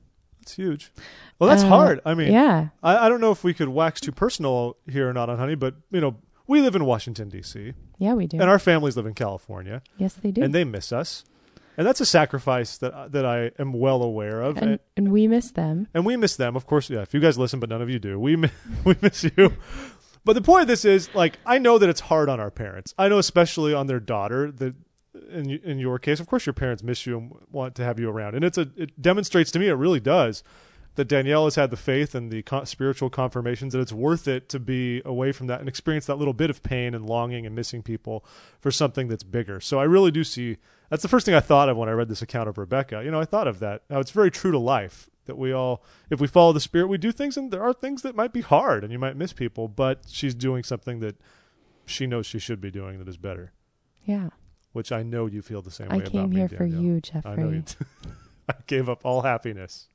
It's 0.42 0.56
huge. 0.56 0.92
Well, 1.38 1.50
that's 1.50 1.64
Uh, 1.64 1.68
hard. 1.68 2.02
I 2.04 2.16
mean, 2.16 2.32
yeah, 2.32 2.70
I, 2.82 3.06
I 3.06 3.10
don't 3.10 3.22
know 3.22 3.32
if 3.32 3.44
we 3.44 3.54
could 3.54 3.70
wax 3.70 4.02
too 4.02 4.12
personal 4.12 4.78
here 4.90 5.08
or 5.08 5.14
not 5.14 5.30
on 5.30 5.38
Honey, 5.38 5.56
but, 5.56 5.76
you 5.92 6.02
know, 6.02 6.16
we 6.50 6.62
live 6.62 6.76
in 6.76 6.84
Washington, 6.84 7.30
D.C., 7.30 7.74
yeah, 8.00 8.14
we 8.14 8.28
do. 8.28 8.40
and 8.42 8.50
our 8.50 8.60
families 8.60 8.98
live 8.98 9.06
in 9.06 9.14
California, 9.14 9.82
yes, 9.98 10.14
they 10.16 10.32
do. 10.32 10.44
and 10.44 10.54
they 10.54 10.64
miss 10.64 10.92
us. 10.92 11.24
And 11.78 11.88
that's 11.88 12.02
a 12.02 12.06
sacrifice 12.06 12.78
that 12.80 12.92
uh, 12.94 13.08
that 13.08 13.26
I 13.26 13.52
am 13.58 13.72
well 13.72 14.04
aware 14.04 14.42
of. 14.42 14.58
and, 14.58 14.80
and 14.98 15.12
we 15.14 15.28
miss 15.28 15.52
them. 15.52 15.88
and 15.94 16.06
we 16.06 16.18
miss 16.18 16.36
them, 16.36 16.58
of 16.58 16.66
course. 16.66 16.90
Yeah, 16.90 17.02
if 17.02 17.14
you 17.14 17.22
guys 17.22 17.38
listen, 17.38 17.62
but 17.62 17.70
none 17.70 17.82
of 17.82 17.90
you 17.90 18.00
do, 18.00 18.20
we 18.20 18.36
we 18.84 18.96
miss 19.02 19.24
you. 19.24 19.54
But 20.26 20.34
the 20.34 20.42
point 20.42 20.64
of 20.64 20.68
this 20.68 20.84
is, 20.84 21.10
like, 21.16 21.40
I 21.46 21.58
know 21.58 21.78
that 21.78 21.88
it's 21.88 22.02
hard 22.02 22.28
on 22.28 22.40
our 22.42 22.52
parents. 22.52 22.94
I 22.98 23.08
know, 23.08 23.18
especially 23.18 23.74
on 23.74 23.88
their 23.88 24.02
daughter, 24.02 24.52
that 24.52 24.76
in 25.32 25.50
in 25.50 25.80
your 25.80 26.00
case, 26.00 26.20
of 26.20 26.28
course, 26.28 26.46
your 26.46 26.54
parents 26.54 26.84
miss 26.84 27.06
you 27.06 27.18
and 27.18 27.32
want 27.50 27.76
to 27.76 27.84
have 27.86 27.98
you 28.00 28.10
around, 28.10 28.36
and 28.36 28.44
it's 28.44 28.58
a 28.58 28.68
it 28.76 29.02
demonstrates 29.02 29.50
to 29.52 29.60
me, 29.60 29.68
it 29.68 29.74
really 29.74 30.02
does, 30.02 30.44
that 30.96 31.06
Danielle 31.06 31.46
has 31.46 31.56
had 31.56 31.72
the 31.72 31.78
faith 31.78 32.14
and 32.16 32.32
the 32.32 32.44
spiritual 32.66 33.10
confirmations 33.10 33.74
that 33.74 33.80
it's 33.80 33.94
worth 33.94 34.28
it 34.28 34.50
to 34.50 34.60
be 34.60 35.02
away 35.06 35.32
from 35.32 35.48
that 35.48 35.60
and 35.60 35.70
experience 35.70 36.06
that 36.08 36.16
little 36.16 36.34
bit 36.34 36.50
of 36.50 36.62
pain 36.64 36.94
and 36.94 37.06
longing 37.06 37.46
and 37.46 37.56
missing 37.56 37.82
people 37.82 38.26
for 38.60 38.72
something 38.72 39.08
that's 39.08 39.24
bigger. 39.24 39.60
So 39.60 39.80
I 39.80 39.84
really 39.84 40.12
do 40.12 40.24
see. 40.24 40.58
That's 40.90 41.04
the 41.04 41.08
first 41.08 41.26
thing 41.26 41.36
I 41.36 41.40
thought 41.40 41.70
of 41.70 41.78
when 41.78 41.88
I 41.88 41.94
read 41.94 42.10
this 42.10 42.22
account 42.22 42.50
of 42.50 42.58
Rebecca. 42.58 43.02
You 43.04 43.12
know, 43.12 43.22
I 43.22 43.26
thought 43.26 43.48
of 43.48 43.60
that. 43.60 43.84
Now 43.90 44.00
it's 44.00 44.12
very 44.12 44.32
true 44.32 44.52
to 44.52 44.60
life 44.60 45.10
that 45.26 45.38
we 45.38 45.52
all, 45.54 45.84
if 46.10 46.20
we 46.20 46.28
follow 46.28 46.52
the 46.52 46.60
Spirit, 46.60 46.88
we 46.88 46.98
do 46.98 47.12
things, 47.12 47.38
and 47.38 47.52
there 47.52 47.62
are 47.64 47.72
things 47.72 48.02
that 48.02 48.16
might 48.16 48.34
be 48.34 48.42
hard, 48.42 48.84
and 48.84 48.92
you 48.92 48.98
might 48.98 49.16
miss 49.16 49.32
people, 49.32 49.68
but 49.68 50.04
she's 50.10 50.34
doing 50.34 50.64
something 50.64 51.00
that 51.02 51.16
she 51.86 52.08
knows 52.08 52.26
she 52.26 52.40
should 52.40 52.60
be 52.60 52.72
doing 52.72 52.98
that 52.98 53.08
is 53.08 53.18
better. 53.18 53.54
Yeah, 54.06 54.30
Which 54.74 54.92
I 54.92 55.04
know 55.04 55.28
you 55.28 55.44
feel 55.44 55.62
the 55.62 55.70
same 55.70 55.92
I 55.92 55.98
way 55.98 56.02
about 56.02 56.12
came 56.12 56.30
me, 56.32 56.38
here 56.38 56.50
for 56.50 56.58
Danielle. 56.68 56.82
you, 56.82 57.02
I 57.24 57.36
know 57.36 57.50
you. 57.52 57.62
Jeffrey, 57.62 57.86
I 58.50 58.54
gave 58.66 58.90
up 58.90 59.02
all 59.06 59.22
happiness. 59.22 59.88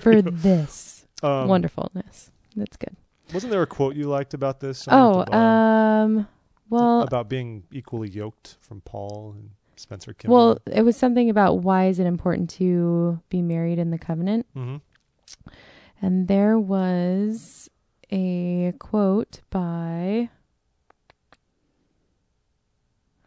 For 0.00 0.22
this 0.22 1.06
Um, 1.22 1.48
wonderfulness. 1.48 2.30
That's 2.56 2.76
good. 2.76 2.96
Wasn't 3.32 3.50
there 3.50 3.62
a 3.62 3.66
quote 3.66 3.96
you 3.96 4.04
liked 4.04 4.34
about 4.34 4.60
this? 4.60 4.86
Oh, 4.90 5.20
at 5.20 5.26
the 5.26 5.30
bottom? 5.30 6.18
um, 6.20 6.28
well, 6.70 7.02
about 7.02 7.28
being 7.28 7.64
equally 7.72 8.08
yoked 8.08 8.56
from 8.60 8.80
Paul 8.82 9.34
and 9.36 9.50
Spencer 9.76 10.12
Kimball. 10.12 10.36
well, 10.36 10.58
it 10.70 10.82
was 10.82 10.96
something 10.96 11.30
about 11.30 11.60
why 11.60 11.86
is 11.86 11.98
it 11.98 12.06
important 12.06 12.50
to 12.50 13.20
be 13.30 13.40
married 13.42 13.78
in 13.78 13.90
the 13.90 13.98
covenant, 13.98 14.46
hmm 14.54 14.76
and 16.00 16.26
there 16.28 16.58
was 16.58 17.70
a 18.10 18.74
quote 18.78 19.40
by 19.50 20.28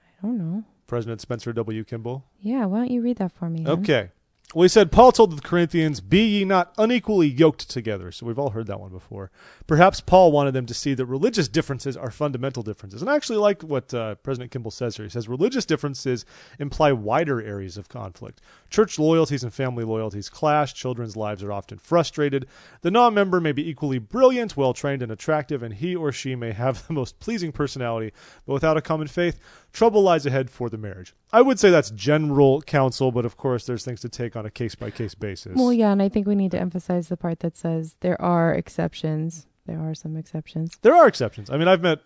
I 0.05 0.21
don't 0.27 0.37
know. 0.37 0.63
President 0.87 1.21
Spencer 1.21 1.53
W. 1.53 1.83
Kimball. 1.83 2.25
Yeah, 2.39 2.65
why 2.65 2.77
don't 2.79 2.91
you 2.91 3.01
read 3.01 3.17
that 3.17 3.31
for 3.31 3.49
me? 3.49 3.65
Okay. 3.67 4.09
Well, 4.55 4.63
he 4.63 4.69
said, 4.69 4.89
Paul 4.89 5.11
told 5.11 5.35
the 5.35 5.41
Corinthians, 5.41 5.99
Be 5.99 6.25
ye 6.25 6.45
not 6.45 6.73
unequally 6.77 7.27
yoked 7.27 7.69
together. 7.69 8.09
So 8.13 8.25
we've 8.25 8.39
all 8.39 8.51
heard 8.51 8.67
that 8.67 8.79
one 8.79 8.89
before. 8.89 9.29
Perhaps 9.67 9.99
Paul 9.99 10.31
wanted 10.31 10.53
them 10.53 10.65
to 10.67 10.73
see 10.73 10.93
that 10.93 11.05
religious 11.07 11.49
differences 11.49 11.97
are 11.97 12.09
fundamental 12.09 12.63
differences. 12.63 13.01
And 13.01 13.11
I 13.11 13.17
actually 13.17 13.39
like 13.39 13.63
what 13.63 13.93
uh, 13.93 14.15
President 14.15 14.51
Kimball 14.51 14.71
says 14.71 14.95
here. 14.95 15.05
He 15.05 15.09
says, 15.09 15.27
Religious 15.27 15.65
differences 15.65 16.25
imply 16.57 16.93
wider 16.93 17.41
areas 17.41 17.75
of 17.75 17.89
conflict. 17.89 18.39
Church 18.69 18.97
loyalties 18.97 19.43
and 19.43 19.53
family 19.53 19.83
loyalties 19.83 20.29
clash. 20.29 20.73
Children's 20.73 21.17
lives 21.17 21.43
are 21.43 21.51
often 21.51 21.77
frustrated. 21.77 22.47
The 22.79 22.91
non 22.91 23.13
member 23.13 23.41
may 23.41 23.51
be 23.51 23.69
equally 23.69 23.99
brilliant, 23.99 24.55
well 24.55 24.73
trained, 24.73 25.01
and 25.01 25.11
attractive, 25.11 25.63
and 25.63 25.73
he 25.73 25.97
or 25.97 26.13
she 26.13 26.33
may 26.33 26.53
have 26.53 26.87
the 26.87 26.93
most 26.93 27.19
pleasing 27.19 27.51
personality, 27.51 28.13
but 28.45 28.53
without 28.53 28.77
a 28.77 28.81
common 28.81 29.07
faith, 29.07 29.37
trouble 29.73 30.01
lies 30.01 30.25
ahead 30.25 30.49
for 30.49 30.69
the 30.69 30.77
marriage. 30.77 31.13
I 31.35 31.41
would 31.41 31.59
say 31.59 31.69
that's 31.69 31.91
general 31.91 32.61
counsel, 32.61 33.11
but 33.11 33.25
of 33.25 33.35
course, 33.35 33.65
there's 33.65 33.83
things 33.83 33.99
to 33.99 34.07
take 34.07 34.37
on 34.37 34.45
a 34.45 34.49
case 34.49 34.73
by 34.73 34.89
case 34.89 35.15
basis. 35.15 35.57
Well, 35.57 35.73
yeah, 35.73 35.91
and 35.91 36.01
I 36.01 36.07
think 36.07 36.27
we 36.27 36.33
need 36.33 36.51
to 36.51 36.59
emphasize 36.59 37.09
the 37.09 37.17
part 37.17 37.41
that 37.41 37.57
says 37.57 37.97
there 37.99 38.19
are 38.21 38.53
exceptions. 38.53 39.45
There 39.65 39.81
are 39.81 39.93
some 39.93 40.15
exceptions. 40.15 40.77
There 40.81 40.95
are 40.95 41.09
exceptions. 41.09 41.49
I 41.49 41.57
mean, 41.57 41.67
I've 41.67 41.81
met 41.81 41.99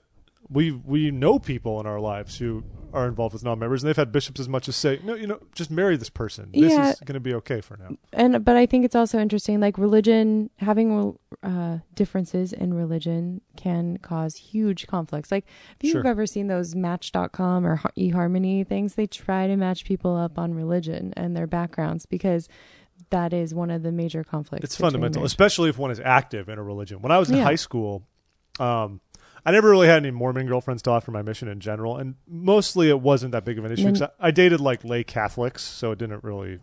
we 0.50 0.72
we 0.72 1.12
know 1.12 1.39
people 1.39 1.79
in 1.79 1.86
our 1.86 2.00
lives 2.00 2.38
who 2.38 2.63
are 2.91 3.08
involved 3.08 3.34
with 3.34 3.44
non-members, 3.44 3.84
and 3.84 3.88
they've 3.88 3.96
had 3.96 4.12
bishops 4.12 4.39
as 4.39 4.50
much 4.50 4.68
as 4.68 4.75
say, 4.75 5.00
no, 5.03 5.13
you 5.13 5.27
know, 5.27 5.39
just 5.53 5.70
marry 5.70 5.96
this 5.96 6.10
person. 6.10 6.50
This 6.51 6.74
Yeah. 6.74 6.89
is 6.89 7.00
going 7.01 7.13
to 7.13 7.20
be 7.20 7.36
okay 7.36 7.62
for 7.62 7.77
now. 7.77 7.96
and 8.13 8.44
but 8.44 8.58
I 8.58 8.65
think 8.65 8.84
it's 8.84 8.96
also 8.96 9.20
interesting. 9.20 9.60
Like 9.60 9.77
religion, 9.77 10.50
having 10.58 11.15
uh, 11.44 11.77
differences 11.94 12.51
in 12.51 12.74
religion 12.74 13.41
can 13.58 13.98
cause 13.98 14.36
huge 14.38 14.88
conflicts. 14.88 15.32
Like 15.32 15.46
if 15.75 15.84
you've 15.84 15.91
Sure. 16.01 16.08
ever 16.08 16.25
seen 16.25 16.48
those 16.48 16.74
Match.com 16.75 17.63
or 17.63 17.77
eHarmony 17.96 18.65
things, 18.65 18.96
they 18.96 19.06
try 19.06 19.46
to 19.46 19.56
match 19.56 19.86
people 19.86 20.15
up 20.15 20.39
on 20.39 20.56
religion 20.56 21.13
and 21.15 21.38
their 21.38 21.46
backgrounds 21.48 22.08
because 22.08 22.50
that 23.12 23.34
is 23.34 23.53
one 23.53 23.70
of 23.70 23.84
the 23.84 23.91
major 23.91 24.24
conflicts. 24.24 24.63
It's 24.65 24.75
fundamental, 24.75 25.20
marriage. 25.22 25.27
especially 25.32 25.70
if 25.70 25.77
one 25.77 25.91
is 25.91 26.00
active 26.00 26.50
in 26.50 26.58
a 26.58 26.63
religion. 26.63 27.03
When 27.03 27.12
I 27.12 27.20
was 27.20 27.29
in 27.29 27.38
Yeah. 27.38 27.44
high 27.44 27.56
school, 27.56 28.03
um, 28.60 29.00
I 29.46 29.51
never 29.51 29.69
really 29.69 29.88
had 29.88 29.98
any 29.98 30.12
Mormon 30.12 30.48
girlfriends 30.48 30.81
till 30.81 30.93
after 30.93 31.12
my 31.12 31.22
mission 31.22 31.48
in 31.48 31.60
general, 31.60 31.98
and 31.98 32.15
mostly 32.27 32.89
it 32.89 33.00
wasn't 33.01 33.31
that 33.31 33.46
big 33.46 33.58
of 33.58 33.65
an 33.65 33.72
issue. 33.72 33.88
'cause 33.89 34.01
I, 34.01 34.10
I 34.19 34.31
dated 34.31 34.60
like 34.60 34.84
lay 34.84 35.03
Catholics, 35.03 35.63
so 35.63 35.91
it 35.91 36.00
didn't 36.00 36.24
really. 36.24 36.60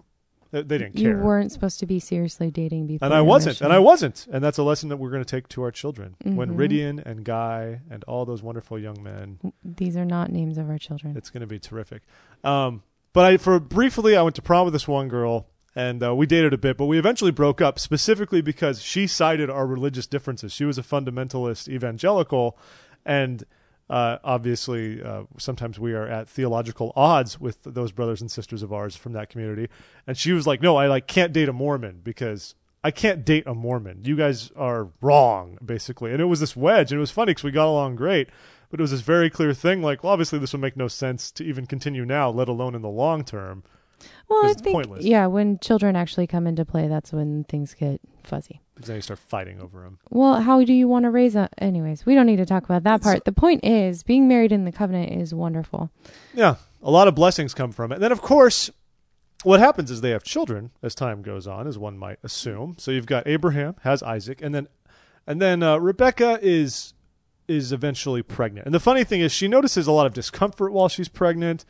They, 0.53 0.63
didn't 0.63 0.93
care. 0.95 1.19
You 1.19 1.25
weren't 1.25 1.51
supposed 1.53 1.81
to 1.81 1.87
be 1.87 1.99
seriously 1.99 2.51
dating 2.51 2.87
before. 2.87 3.05
and 3.07 3.13
I 3.13 3.21
wasn't, 3.21 3.61
and 3.61 3.73
I 3.73 3.79
wasn't, 3.81 4.27
and 4.31 4.43
that's 4.43 4.57
a 4.59 4.63
lesson 4.63 4.89
that 4.91 4.97
we're 4.97 5.11
going 5.11 5.23
to 5.25 5.29
take 5.29 5.49
to 5.49 5.63
our 5.63 5.73
children. 5.73 6.15
When 6.23 6.51
Mhm. 6.53 6.57
Ridian 6.57 7.03
and 7.05 7.25
Guy 7.25 7.81
and 7.91 8.05
all 8.05 8.25
those 8.25 8.43
wonderful 8.43 8.79
young 8.79 9.03
men 9.03 9.39
These 9.65 9.97
are 9.97 10.05
not 10.07 10.31
names 10.31 10.57
of 10.57 10.71
our 10.71 10.79
children. 10.79 11.17
It's 11.17 11.31
going 11.31 11.41
to 11.43 11.47
be 11.47 11.59
terrific. 11.59 12.03
Um, 12.45 12.83
but 13.13 13.25
I, 13.27 13.37
for 13.39 13.59
briefly, 13.59 14.17
I 14.17 14.23
went 14.23 14.37
to 14.37 14.43
prom 14.43 14.65
with 14.65 14.73
this 14.73 14.87
one 14.89 15.09
girl, 15.09 15.47
and 15.77 16.03
uh, 16.03 16.15
we 16.15 16.27
dated 16.27 16.55
a 16.55 16.59
bit. 16.59 16.79
But 16.79 16.87
we 16.87 16.99
eventually 16.99 17.31
broke 17.31 17.61
up 17.61 17.79
specifically 17.79 18.41
because 18.41 18.83
she 18.83 19.07
cited 19.07 19.51
our 19.51 19.67
religious 19.67 20.07
differences. 20.07 20.53
She 20.53 20.65
was 20.65 20.79
a 20.79 20.83
fundamentalist 20.83 21.69
evangelical, 21.69 22.59
and 23.05 23.45
uh, 23.91 24.17
obviously, 24.25 25.03
uh, 25.03 25.25
sometimes 25.39 25.79
we 25.79 25.93
are 25.93 26.09
at 26.09 26.29
theological 26.29 26.93
odds 26.97 27.39
with 27.39 27.63
those 27.63 27.93
brothers 27.93 28.23
and 28.23 28.31
sisters 28.31 28.63
of 28.63 28.73
ours 28.73 28.97
from 28.97 29.13
that 29.13 29.29
community. 29.29 29.69
And 30.07 30.17
she 30.17 30.33
was 30.33 30.47
like, 30.47 30.63
"No, 30.63 30.77
I 30.77 30.87
like 30.89 31.07
can't 31.07 31.33
date 31.33 31.49
a 31.49 31.53
Mormon 31.53 32.01
because." 32.03 32.57
I 32.85 32.93
can't 32.93 33.25
date 33.25 33.49
a 33.49 33.55
Mormon. 33.55 34.03
You 34.05 34.15
guys 34.15 34.53
are 34.55 34.91
wrong, 35.01 35.59
basically. 35.65 36.13
And 36.13 36.21
it 36.21 36.27
was 36.27 36.39
this 36.39 36.55
wedge, 36.55 36.93
and 36.93 36.99
it 36.99 37.01
was 37.01 37.11
funny 37.11 37.31
because 37.31 37.43
we 37.43 37.51
got 37.51 37.67
along 37.67 37.97
great 37.97 38.29
but 38.71 38.81
it 38.81 38.83
was 38.83 38.91
this 38.91 39.01
very 39.01 39.31
clear 39.31 39.55
thing 39.55 39.83
like 39.83 40.03
well 40.03 40.13
obviously 40.13 40.39
this 40.39 40.53
would 40.53 40.61
make 40.61 40.77
no 40.77 40.89
sense 40.89 41.31
to 41.31 41.45
even 41.45 41.67
continue 41.67 42.05
now 42.05 42.29
let 42.29 42.49
alone 42.49 42.75
in 42.75 42.83
the 42.83 42.89
long 42.89 43.25
term 43.25 43.63
Well, 44.29 44.47
I 44.47 44.51
it's 44.51 44.61
think 44.63 44.75
pointless. 44.75 45.05
yeah, 45.05 45.27
when 45.27 45.59
children 45.59 45.97
actually 45.97 46.27
come 46.27 46.47
into 46.47 46.65
play, 46.65 46.89
that's 46.89 47.13
when 47.13 47.45
things 47.45 47.75
get 47.75 48.01
fuzzy. 48.25 48.61
because 48.75 48.89
then 48.89 48.97
you 48.97 49.03
start 49.03 49.19
fighting 49.21 49.61
over 49.61 49.83
them 49.83 49.99
Well, 50.11 50.41
how 50.41 50.63
do 50.65 50.73
you 50.73 50.89
want 50.89 51.05
to 51.05 51.11
raise 51.11 51.37
a? 51.37 51.49
Anyways, 51.59 52.05
we 52.05 52.15
don't 52.15 52.27
need 52.27 52.37
to 52.37 52.47
talk 52.47 52.65
about 52.65 52.83
that 52.85 53.03
part. 53.03 53.25
The 53.25 53.33
point 53.33 53.65
is, 53.65 54.03
being 54.03 54.27
married 54.29 54.53
in 54.53 54.65
the 54.65 54.73
covenant 54.73 55.13
is 55.13 55.33
wonderful. 55.35 55.91
yeah 56.35 56.57
a 56.83 56.91
lot 56.91 57.09
of 57.09 57.15
blessings 57.15 57.55
come 57.55 57.73
from 57.73 57.91
it 57.91 57.97
and 57.97 58.03
then 58.05 58.13
of 58.13 58.21
course 58.23 58.71
what 59.43 59.59
happens 59.61 59.91
is 59.91 60.03
they 60.03 60.11
have 60.11 60.23
children 60.23 60.71
as 60.83 60.95
time 60.95 61.23
goes 61.23 61.47
on 61.47 61.67
as 61.67 61.77
one 61.79 61.97
might 61.99 62.19
assume 62.23 62.75
so 62.79 62.91
you've 62.91 63.07
got 63.07 63.27
abraham 63.27 63.75
has 63.83 64.03
isaac 64.03 64.41
and 64.43 64.55
then 64.55 64.69
and 65.27 65.41
then 65.41 65.63
uh, 65.63 65.77
rebecca 65.79 66.39
is 66.43 66.95
is 67.49 67.73
eventually 67.73 68.23
pregnant 68.23 68.67
and 68.67 68.75
the 68.75 68.79
funny 68.81 69.03
thing 69.05 69.21
is 69.21 69.33
she 69.33 69.49
notices 69.49 69.87
a 69.87 69.93
lot 69.93 70.07
of 70.07 70.13
discomfort 70.15 70.73
while 70.73 70.89
she's 70.89 71.09
pregnant 71.09 71.65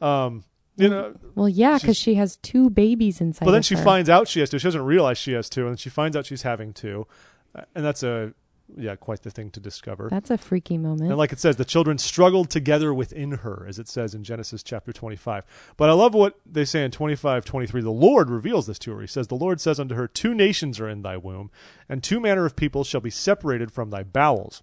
um 0.00 0.44
you 0.76 0.88
know 0.88 1.14
Well, 1.34 1.48
yeah, 1.48 1.78
because 1.78 1.96
she 1.96 2.14
has 2.14 2.36
two 2.36 2.70
babies 2.70 3.20
inside. 3.20 3.44
But 3.44 3.52
then 3.52 3.62
she 3.62 3.74
her. 3.76 3.82
finds 3.82 4.08
out 4.08 4.28
she 4.28 4.40
has 4.40 4.50
two. 4.50 4.58
She 4.58 4.66
doesn't 4.66 4.84
realize 4.84 5.18
she 5.18 5.32
has 5.32 5.48
two, 5.48 5.62
and 5.62 5.70
then 5.70 5.76
she 5.76 5.90
finds 5.90 6.16
out 6.16 6.26
she's 6.26 6.42
having 6.42 6.72
two, 6.72 7.06
Uh, 7.54 7.62
and 7.74 7.84
that's 7.84 8.02
a 8.02 8.34
yeah, 8.76 8.96
quite 8.96 9.22
the 9.22 9.30
thing 9.30 9.50
to 9.50 9.60
discover. 9.60 10.08
That's 10.10 10.30
a 10.30 10.38
freaky 10.38 10.78
moment. 10.78 11.10
And 11.10 11.18
like 11.18 11.32
it 11.32 11.38
says, 11.40 11.56
the 11.56 11.64
children 11.64 11.98
struggled 11.98 12.48
together 12.50 12.94
within 12.94 13.32
her, 13.32 13.66
as 13.68 13.78
it 13.78 13.88
says 13.88 14.14
in 14.14 14.24
Genesis 14.24 14.62
chapter 14.62 14.92
25. 14.92 15.44
But 15.76 15.90
I 15.90 15.92
love 15.92 16.14
what 16.14 16.38
they 16.46 16.64
say 16.64 16.84
in 16.84 16.90
25, 16.90 17.44
23. 17.44 17.82
The 17.82 17.90
Lord 17.90 18.30
reveals 18.30 18.66
this 18.66 18.78
to 18.80 18.92
her. 18.94 19.00
He 19.00 19.06
says, 19.06 19.28
The 19.28 19.34
Lord 19.34 19.60
says 19.60 19.78
unto 19.78 19.94
her, 19.94 20.08
Two 20.08 20.34
nations 20.34 20.80
are 20.80 20.88
in 20.88 21.02
thy 21.02 21.16
womb, 21.16 21.50
and 21.88 22.02
two 22.02 22.20
manner 22.20 22.46
of 22.46 22.56
people 22.56 22.84
shall 22.84 23.00
be 23.00 23.10
separated 23.10 23.70
from 23.70 23.90
thy 23.90 24.02
bowels. 24.02 24.62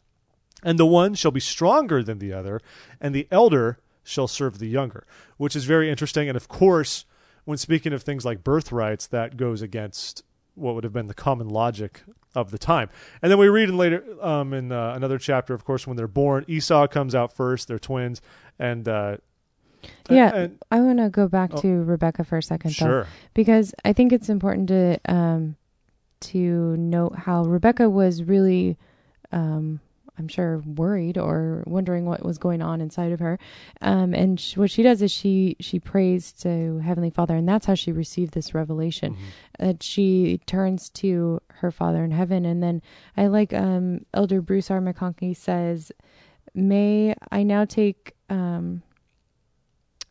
And 0.64 0.78
the 0.80 0.86
one 0.86 1.14
shall 1.14 1.32
be 1.32 1.40
stronger 1.40 2.04
than 2.04 2.20
the 2.20 2.34
other, 2.34 2.60
and 3.00 3.14
the 3.14 3.28
elder 3.32 3.80
shall 4.10 4.28
serve 4.28 4.60
the 4.60 4.68
younger, 4.68 5.06
which 5.38 5.56
is 5.56 5.66
very 5.66 5.90
interesting. 5.90 6.28
And 6.28 6.36
of 6.36 6.48
course, 6.48 7.06
when 7.46 7.58
speaking 7.58 7.94
of 7.94 8.04
things 8.04 8.26
like 8.26 8.44
birthrights, 8.44 9.08
that 9.08 9.38
goes 9.38 9.62
against 9.62 10.24
what 10.56 10.76
would 10.76 10.84
have 10.84 10.94
been 10.94 11.06
the 11.08 11.14
common 11.14 11.48
logic 11.48 12.02
of 12.36 12.52
the 12.52 12.58
time. 12.58 12.90
And 13.22 13.32
then 13.32 13.40
we 13.40 13.48
read 13.48 13.70
in 13.70 13.78
later 13.78 14.04
um, 14.22 14.54
in 14.54 14.72
uh, 14.72 14.94
another 14.94 15.18
chapter, 15.18 15.54
of 15.54 15.64
course, 15.64 15.88
when 15.88 15.96
they're 15.98 16.08
born, 16.08 16.44
Esau 16.48 16.88
comes 16.88 17.16
out 17.16 17.34
first. 17.36 17.68
They're 17.68 17.80
twins, 17.80 18.22
and 18.60 18.88
uh, 18.88 19.18
Yeah, 20.10 20.36
and- 20.36 20.60
I 20.70 20.82
want 20.82 21.00
to 21.00 21.10
go 21.10 21.28
back 21.28 21.52
Oh. 21.54 21.62
to 21.62 21.68
Rebecca 21.84 22.24
for 22.24 22.38
a 22.38 22.44
second, 22.44 22.72
though. 22.72 22.86
sure, 22.86 23.08
because 23.34 23.74
I 23.86 23.94
think 23.94 24.12
it's 24.12 24.30
important 24.30 24.68
to 24.70 25.00
um, 25.06 25.56
to 26.22 26.76
note 26.78 27.16
how 27.16 27.44
Rebecca 27.46 27.90
was 27.90 28.24
really, 28.24 28.78
um, 29.32 29.80
I'm 30.20 30.28
sure, 30.28 30.60
worried 30.60 31.18
or 31.18 31.64
wondering 31.66 32.06
what 32.06 32.24
was 32.24 32.38
going 32.38 32.62
on 32.62 32.82
inside 32.82 33.12
of 33.12 33.20
her. 33.20 33.40
Um, 33.82 34.14
and 34.14 34.40
sh- 34.40 34.58
what 34.58 34.70
she 34.70 34.84
does 34.84 35.02
is 35.02 35.12
she 35.12 35.56
she 35.60 35.80
prays 35.80 36.32
to 36.34 36.80
Heavenly 36.80 37.10
Father, 37.10 37.36
and 37.36 37.48
that's 37.48 37.66
how 37.66 37.76
she 37.76 37.92
received 37.92 38.34
this 38.34 38.54
revelation. 38.54 39.14
Mhm. 39.14 39.18
That 39.60 39.84
she 39.84 40.40
turns 40.46 40.90
to 40.92 41.42
her 41.48 41.72
Father 41.72 42.04
in 42.04 42.12
heaven, 42.12 42.46
and 42.46 42.62
then 42.62 42.82
I 43.16 43.28
like 43.28 43.54
um, 43.54 44.06
Elder 44.14 44.42
Bruce 44.42 44.70
R. 44.70 44.82
McConkie 44.82 45.36
says, 45.36 45.92
"May 46.54 47.16
I 47.32 47.44
now 47.44 47.66
take." 47.66 48.14
Um, 48.30 48.84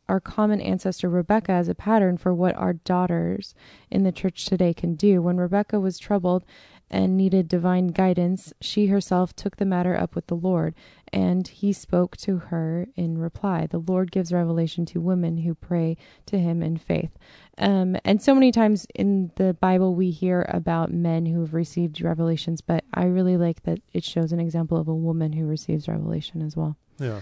our 0.08 0.20
common 0.20 0.58
ancestor 0.60 1.06
Rebecca 1.08 1.52
as 1.52 1.68
a 1.68 1.74
pattern 1.74 2.16
for 2.16 2.32
what 2.32 2.54
our 2.56 2.72
daughters 2.72 3.54
in 3.90 4.04
the 4.04 4.12
church 4.12 4.46
today 4.46 4.72
can 4.72 4.94
do. 4.94 5.20
When 5.20 5.36
Rebecca 5.36 5.78
was 5.78 5.98
troubled 5.98 6.46
and 6.90 7.16
needed 7.16 7.48
divine 7.48 7.88
guidance, 7.88 8.52
she 8.60 8.86
herself 8.86 9.34
took 9.34 9.56
the 9.56 9.64
matter 9.64 9.96
up 9.96 10.14
with 10.14 10.26
the 10.28 10.34
Lord, 10.34 10.74
and 11.12 11.46
he 11.46 11.72
spoke 11.72 12.16
to 12.18 12.38
her 12.38 12.88
in 12.96 13.18
reply. 13.18 13.66
The 13.66 13.78
Lord 13.78 14.10
gives 14.10 14.32
revelation 14.32 14.86
to 14.86 15.00
women 15.00 15.38
who 15.38 15.54
pray 15.54 15.96
to 16.26 16.38
him 16.38 16.62
in 16.62 16.76
faith. 16.76 17.10
Um, 17.58 17.96
and 18.04 18.22
so 18.22 18.34
many 18.34 18.52
times 18.52 18.86
in 18.94 19.32
the 19.36 19.54
Bible, 19.54 19.94
we 19.94 20.10
hear 20.10 20.46
about 20.48 20.92
men 20.92 21.26
who 21.26 21.40
have 21.40 21.54
received 21.54 22.00
revelations, 22.00 22.60
but 22.60 22.84
I 22.94 23.04
really 23.04 23.36
like 23.36 23.64
that 23.64 23.80
it 23.92 24.04
shows 24.04 24.32
an 24.32 24.40
example 24.40 24.78
of 24.78 24.88
a 24.88 24.94
woman 24.94 25.32
who 25.32 25.46
receives 25.46 25.88
revelation 25.88 26.42
as 26.42 26.56
well. 26.56 26.76
yeah. 26.98 27.20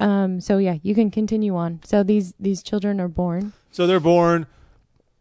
Um, 0.00 0.40
so 0.40 0.58
yeah, 0.58 0.76
you 0.82 0.94
can 0.94 1.10
continue 1.10 1.56
on. 1.56 1.80
So 1.84 2.04
these 2.04 2.32
these 2.38 2.62
children 2.62 3.00
are 3.00 3.08
born. 3.08 3.52
So 3.72 3.84
they're 3.86 3.98
born, 3.98 4.46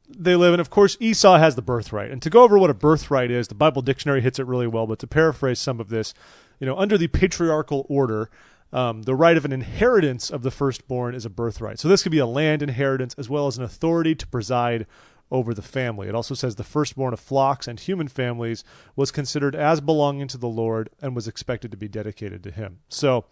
they 0.09 0.35
live, 0.35 0.53
and 0.53 0.61
of 0.61 0.69
course 0.69 0.97
Esau 0.99 1.37
has 1.37 1.55
the 1.55 1.61
birthright. 1.61 2.11
And 2.11 2.21
to 2.21 2.29
go 2.29 2.43
over 2.43 2.57
what 2.57 2.69
a 2.69 2.75
birthright 2.75 3.31
is, 3.31 3.47
the 3.47 3.55
Bible 3.55 3.81
dictionary 3.81 4.21
hits 4.21 4.39
it 4.39 4.47
really 4.47 4.67
well. 4.67 4.87
But 4.87 4.99
to 4.99 5.07
paraphrase 5.07 5.59
some 5.59 5.79
of 5.79 5.89
this, 5.89 6.13
you 6.59 6.65
know, 6.65 6.77
under 6.77 6.97
the 6.97 7.07
patriarchal 7.07 7.85
order, 7.89 8.29
um, 8.73 9.03
the 9.03 9.15
right 9.15 9.37
of 9.37 9.45
an 9.45 9.51
inheritance 9.51 10.29
of 10.29 10.43
the 10.43 10.51
firstborn 10.51 11.15
is 11.15 11.25
a 11.25 11.29
birthright. 11.29 11.79
So 11.79 11.87
this 11.87 12.03
could 12.03 12.11
be 12.11 12.17
a 12.17 12.25
land 12.25 12.61
inheritance 12.61 13.15
as 13.17 13.29
well 13.29 13.47
as 13.47 13.57
an 13.57 13.63
authority 13.63 14.15
to 14.15 14.27
preside 14.27 14.85
over 15.29 15.53
the 15.53 15.61
family. 15.61 16.07
It 16.07 16.15
also 16.15 16.35
says 16.35 16.55
the 16.55 16.63
firstborn 16.63 17.13
of 17.13 17.19
flocks 17.19 17.67
and 17.67 17.79
human 17.79 18.07
families 18.07 18.63
was 18.95 19.11
considered 19.11 19.55
as 19.55 19.81
belonging 19.81 20.27
to 20.29 20.37
the 20.37 20.47
Lord 20.47 20.89
and 21.01 21.15
was 21.15 21.27
expected 21.27 21.71
to 21.71 21.77
be 21.77 21.87
dedicated 21.87 22.43
to 22.43 22.51
Him. 22.51 22.79
So. 22.89 23.25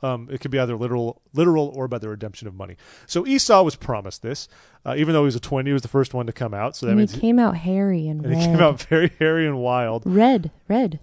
Um, 0.00 0.28
it 0.30 0.40
could 0.40 0.50
be 0.52 0.58
either 0.60 0.76
literal, 0.76 1.20
literal, 1.34 1.72
or 1.74 1.88
by 1.88 1.98
the 1.98 2.08
redemption 2.08 2.46
of 2.46 2.54
money. 2.54 2.76
So 3.06 3.26
Esau 3.26 3.62
was 3.64 3.74
promised 3.74 4.22
this, 4.22 4.48
uh, 4.86 4.94
even 4.96 5.12
though 5.12 5.22
he 5.22 5.26
was 5.26 5.34
a 5.36 5.40
twin. 5.40 5.66
He 5.66 5.72
was 5.72 5.82
the 5.82 5.88
first 5.88 6.14
one 6.14 6.26
to 6.26 6.32
come 6.32 6.54
out. 6.54 6.76
So 6.76 6.86
that 6.86 6.90
and 6.92 6.98
means 6.98 7.14
he 7.14 7.20
came 7.20 7.38
out 7.40 7.56
hairy 7.56 8.06
and, 8.06 8.24
and 8.24 8.30
red. 8.34 8.40
he 8.40 8.46
came 8.46 8.60
out 8.60 8.80
very 8.82 9.10
hairy 9.18 9.44
and 9.46 9.58
wild 9.58 10.04
red, 10.06 10.52
red, 10.68 11.00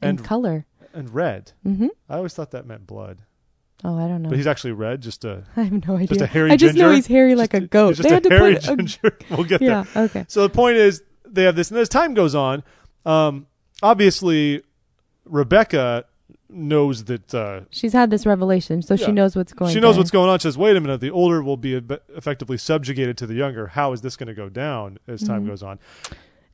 in 0.00 0.08
And- 0.08 0.24
color. 0.24 0.64
and 0.94 1.12
red. 1.12 1.52
hmm 1.62 1.88
I 2.08 2.16
always 2.16 2.32
thought 2.32 2.52
that 2.52 2.66
meant 2.66 2.86
blood, 2.86 3.18
Oh, 3.84 3.98
I 3.98 4.08
don't 4.08 4.22
know. 4.22 4.30
but 4.30 4.38
he's 4.38 4.46
actually 4.46 4.72
red. 4.72 5.02
Just 5.02 5.24
a 5.26 5.44
I 5.56 5.64
have 5.64 5.86
no 5.86 5.96
idea. 5.96 6.06
just 6.08 6.20
a 6.22 6.26
hairy 6.26 6.52
I 6.52 6.56
just 6.56 6.74
ginger. 6.74 6.88
know 6.88 6.94
he's 6.94 7.06
hairy 7.06 7.34
like 7.34 7.50
Just 7.52 7.64
a 7.64 7.66
goat. 7.66 7.96
Just 7.96 8.02
they 8.08 8.10
a 8.10 8.14
had 8.14 8.22
to 8.22 8.28
hairy 8.30 8.54
put 8.54 8.64
a, 8.64 8.76
ginger. 8.76 9.18
we'll 9.30 9.44
get 9.44 9.60
there. 9.60 9.68
yeah. 9.94 10.02
Okay. 10.04 10.24
So 10.28 10.40
the 10.42 10.48
point 10.50 10.76
is, 10.78 11.02
they 11.26 11.42
have 11.44 11.56
this, 11.56 11.70
and 11.70 11.78
as 11.78 11.88
time 11.90 12.14
goes 12.14 12.34
on, 12.34 12.62
um, 13.04 13.46
obviously, 13.82 14.62
Rebecca 15.24 16.04
knows 16.52 17.04
that 17.04 17.34
uh, 17.34 17.60
She's 17.70 17.92
had 17.92 18.10
this 18.10 18.26
revelation, 18.26 18.82
so 18.82 18.94
Yeah. 18.94 19.06
she 19.06 19.12
knows 19.12 19.34
what's 19.34 19.52
going. 19.52 19.70
On. 19.70 19.74
She 19.74 19.80
knows 19.80 19.94
on. 19.96 20.00
what's 20.00 20.10
going 20.10 20.28
on. 20.28 20.38
She 20.38 20.42
says, 20.44 20.58
"Wait 20.58 20.76
a 20.76 20.80
minute, 20.80 21.00
the 21.00 21.10
older 21.10 21.42
will 21.42 21.56
be 21.56 21.74
effectively 21.74 22.56
subjugated 22.58 23.16
to 23.18 23.26
the 23.26 23.34
younger. 23.34 23.68
How 23.68 23.92
is 23.92 24.02
this 24.02 24.16
going 24.16 24.28
to 24.28 24.34
go 24.34 24.48
down 24.48 24.98
as 25.08 25.22
time 25.22 25.44
Mhm. 25.44 25.48
goes 25.48 25.62
on?" 25.62 25.78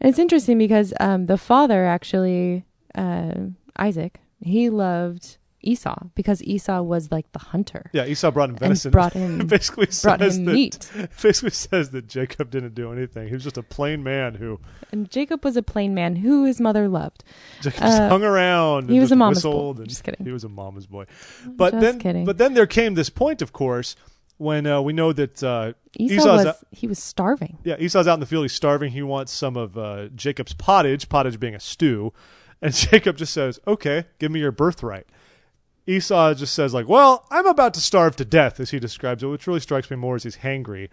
And 0.01 0.09
it's 0.11 0.19
interesting 0.19 0.59
because 0.59 0.93
um, 1.01 1.27
the 1.27 1.37
father 1.37 1.85
actually, 1.85 2.65
uh, 2.95 3.35
Isaac, 3.77 4.21
he 4.41 4.71
loved 4.71 5.37
Esau 5.61 5.97
because 6.15 6.43
Esau 6.43 6.83
was 6.83 7.11
like 7.11 7.31
the 7.33 7.39
hunter 7.39 7.91
Yeah, 7.93 8.05
Esau 8.07 8.31
brought 8.31 8.51
him 8.51 8.57
venison. 8.57 8.91
brought 8.93 9.13
him 9.13 9.39
basically 9.47 9.87
brought 10.03 10.21
says 10.21 10.37
him 10.37 10.45
that 10.45 10.53
meat. 10.53 10.91
basically 11.23 11.51
says 11.51 11.91
that 11.91 12.07
Jacob 12.07 12.51
didn't 12.51 12.75
do 12.75 12.93
anything. 12.93 13.27
He 13.29 13.35
was 13.35 13.43
just 13.45 13.59
a 13.59 13.63
plain 13.63 14.03
man 14.03 14.35
who 14.35 14.61
And 14.93 15.11
Jacob 15.11 15.45
was 15.45 15.57
a 15.57 15.63
plain 15.63 15.95
man 15.95 16.17
who 16.17 16.45
his 16.45 16.61
mother 16.61 16.89
loved. 16.89 17.25
just 17.61 17.81
Uh, 17.83 18.09
hung 18.09 18.23
around. 18.23 18.89
he 18.89 18.95
and 18.95 19.01
was 19.01 19.09
just 19.09 19.13
a 19.13 19.17
mama's 19.17 19.43
boy. 19.43 19.85
Just 19.85 20.05
kidding. 20.05 20.25
He 20.25 20.33
was 20.33 20.45
a 20.45 20.49
mama's 20.49 20.87
boy. 20.87 21.07
But 21.47 21.73
Just 21.73 21.81
then, 21.81 21.99
kidding. 21.99 22.25
but 22.25 22.39
then 22.39 22.55
there 22.55 22.67
came 22.67 22.95
this 22.95 23.11
point, 23.11 23.43
of 23.43 23.53
course, 23.53 23.97
when 24.37 24.65
uh, 24.67 24.81
we 24.81 24.93
know 24.93 25.13
that 25.13 25.43
uh, 25.43 25.73
Esau 25.97 26.15
Esau's 26.15 26.27
was 26.27 26.47
a- 26.47 26.57
he 26.71 26.87
was 26.87 27.01
starving. 27.03 27.59
yeah 27.65 27.75
Esau's 27.81 28.07
out 28.07 28.15
in 28.15 28.21
the 28.21 28.27
field. 28.27 28.45
He's 28.45 28.53
starving. 28.53 28.93
He 28.93 29.03
wants 29.03 29.33
some 29.33 29.57
of 29.57 29.77
uh, 29.77 30.07
Jacob's 30.15 30.53
pottage. 30.55 31.09
Pottage 31.09 31.41
being 31.41 31.57
a 31.57 31.61
stew, 31.61 32.13
and 32.63 32.73
Jacob 32.87 33.17
just 33.17 33.33
says, 33.33 33.59
"Okay, 33.67 34.05
give 34.21 34.31
me 34.31 34.39
your 34.39 34.53
birthright." 34.53 35.07
Esau 35.89 36.35
just 36.35 36.55
says 36.55 36.75
like, 36.75 36.87
"Well, 36.87 37.27
I'm 37.31 37.47
about 37.47 37.75
to 37.75 37.81
starve 37.81 38.15
to 38.17 38.25
death," 38.25 38.61
as 38.61 38.71
he 38.71 38.79
describes 38.79 39.23
it, 39.23 39.27
which 39.27 39.47
really 39.47 39.61
strikes 39.61 39.91
me 39.91 39.97
more 39.97 40.17
as 40.17 40.23
he's 40.25 40.37
hangry. 40.39 40.89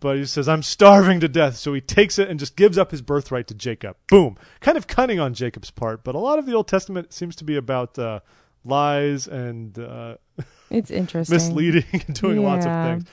But 0.00 0.16
he 0.18 0.26
says, 0.26 0.48
"I'm 0.48 0.62
starving 0.62 1.20
to 1.20 1.28
death," 1.28 1.56
so 1.56 1.72
he 1.72 1.80
takes 1.80 2.18
it 2.18 2.28
and 2.28 2.38
just 2.38 2.54
gives 2.56 2.76
up 2.76 2.90
his 2.90 3.00
birthright 3.00 3.46
to 3.48 3.54
Jacob. 3.54 3.96
Boom, 4.10 4.36
kind 4.60 4.76
of 4.76 4.86
cunning 4.86 5.18
on 5.18 5.32
Jacob's 5.32 5.70
part, 5.70 6.04
but 6.04 6.14
a 6.14 6.18
lot 6.18 6.38
of 6.38 6.44
the 6.46 6.52
Old 6.54 6.68
Testament 6.68 7.12
seems 7.12 7.34
to 7.36 7.44
be 7.44 7.56
about 7.56 7.98
uh, 7.98 8.20
lies 8.64 9.26
and 9.26 9.78
uh, 9.78 10.16
It's 10.70 10.90
interesting. 10.90 11.34
misleading 11.34 12.02
and 12.06 12.14
doing 12.14 12.42
lots 12.42 12.66
of 12.66 12.72
things. 12.86 13.04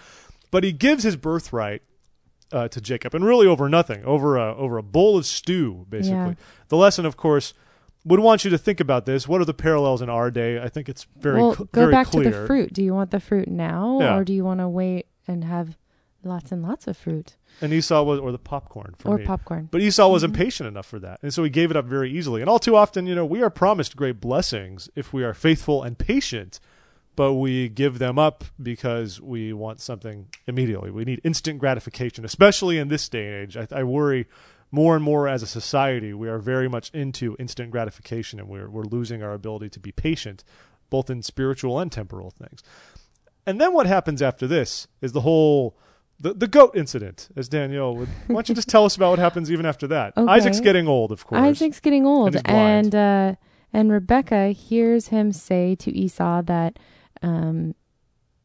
But 0.50 0.66
he 0.66 0.74
gives 0.74 1.04
his 1.04 1.16
birthright 1.16 1.82
uh, 2.52 2.68
to 2.68 2.82
Jacob, 2.82 3.16
and 3.16 3.24
really 3.24 3.48
over 3.48 3.70
nothing, 3.70 4.04
over 4.04 4.36
a 4.38 4.54
over 4.56 4.78
a 4.78 4.84
bowl 4.84 5.18
of 5.18 5.26
stew, 5.26 5.86
basically. 5.90 6.18
Yeah. 6.18 6.34
The 6.68 6.78
lesson, 6.78 7.06
of 7.06 7.16
course, 7.16 7.54
would 8.06 8.20
want 8.20 8.44
you 8.44 8.50
to 8.52 8.58
think 8.58 8.80
about 8.80 9.06
this. 9.06 9.28
What 9.28 9.42
are 9.42 9.46
the 9.46 9.54
parallels 9.54 10.02
in 10.02 10.10
our 10.10 10.32
day? 10.32 10.60
I 10.62 10.70
think 10.70 10.90
it's 10.90 11.06
very 11.20 11.40
well, 11.42 11.54
cl- 11.56 11.70
go 11.72 11.82
very 11.82 11.92
back 11.92 12.08
clear. 12.08 12.24
to 12.24 12.30
the 12.32 12.48
fruit. 12.48 12.74
Do 12.74 12.84
you 12.84 12.94
want 12.94 13.12
the 13.12 13.20
fruit 13.20 13.48
now, 13.48 14.00
Yeah. 14.02 14.18
or 14.18 14.24
do 14.24 14.34
you 14.34 14.44
want 14.44 14.60
to 14.60 14.68
wait 14.70 15.08
and 15.28 15.44
have 15.44 15.78
lots 16.24 16.52
and 16.52 16.62
lots 16.62 16.86
of 16.88 16.96
fruit 16.96 17.36
And 17.62 17.74
Esau 17.74 18.04
was, 18.04 18.20
or 18.20 18.32
the 18.32 18.38
popcorn 18.40 18.94
for 19.00 19.10
or 19.10 19.18
me. 19.18 19.26
popcorn? 19.26 19.70
But 19.72 19.82
Esau 19.82 20.08
was 20.10 20.22
Mhm. 20.24 20.28
impatient 20.28 20.68
enough 20.68 20.86
for 20.86 21.00
that. 21.00 21.20
And 21.24 21.34
so 21.34 21.44
he 21.44 21.50
gave 21.50 21.70
it 21.72 21.78
up 21.78 21.86
very 21.86 22.12
easily. 22.12 22.42
And 22.42 22.50
all 22.50 22.60
too 22.60 22.76
often, 22.76 23.06
you 23.08 23.16
know, 23.16 23.26
we 23.26 23.42
are 23.44 23.50
promised 23.50 23.96
great 23.96 24.20
blessings 24.22 24.90
if 24.96 25.14
we 25.14 25.24
are 25.24 25.34
faithful 25.34 25.82
and 25.84 25.98
patient, 25.98 26.60
but 27.16 27.34
we 27.34 27.70
give 27.70 28.00
them 28.00 28.18
up 28.18 28.44
because 28.62 29.20
we 29.22 29.52
want 29.54 29.80
something 29.80 30.28
immediately. 30.48 30.90
We 30.92 31.06
need 31.06 31.22
instant 31.24 31.60
gratification, 31.60 32.24
especially 32.26 32.78
in 32.78 32.88
this 32.88 33.10
day 33.10 33.28
and 33.28 33.36
age. 33.36 33.58
I, 33.58 33.68
I 33.80 33.84
worry 33.84 34.28
more 34.72 34.96
and 34.96 35.04
more 35.04 35.28
as 35.28 35.44
a 35.44 35.48
society, 35.48 36.14
we 36.14 36.30
are 36.30 36.40
very 36.40 36.70
much 36.70 36.90
into 36.92 37.36
instant 37.38 37.72
gratification 37.72 38.40
and 38.40 38.48
we're, 38.48 38.70
we're 38.70 38.84
losing 38.86 39.22
our 39.22 39.34
ability 39.34 39.70
to 39.70 39.80
be 39.80 39.92
patient, 39.92 40.44
both 40.90 41.10
in 41.10 41.22
spiritual 41.22 41.78
and 41.80 41.92
temporal 41.92 42.32
things. 42.32 42.64
And 43.46 43.60
then 43.60 43.74
what 43.74 43.86
happens 43.86 44.22
after 44.22 44.48
this 44.48 44.88
is 45.02 45.12
the 45.12 45.22
whole 45.22 45.78
the, 46.22 46.36
the 46.36 46.48
goat 46.48 46.76
incident, 46.76 47.30
as 47.36 47.50
Danielle 47.50 47.96
would. 47.96 48.08
Why 48.28 48.36
don't 48.36 48.50
you 48.50 48.56
just 48.56 48.70
tell 48.70 48.86
us 48.86 48.96
about 48.96 49.10
what 49.10 49.20
happens 49.20 49.52
even 49.52 49.66
after 49.66 49.88
that? 49.88 50.14
Okay. 50.22 50.32
Isaac's 50.32 50.60
getting 50.60 50.88
old, 50.88 51.12
of 51.12 51.26
course. 51.26 51.42
Isaac's 51.42 51.80
getting 51.80 52.06
old, 52.06 52.34
blind. 52.44 52.94
and 52.94 52.96
uh, 52.96 53.36
and 53.74 53.92
Rebecca 53.92 54.50
hears 54.50 55.08
him 55.08 55.32
say 55.32 55.74
to 55.76 55.92
Esau 55.92 56.44
that 56.44 56.78
um, 57.24 57.74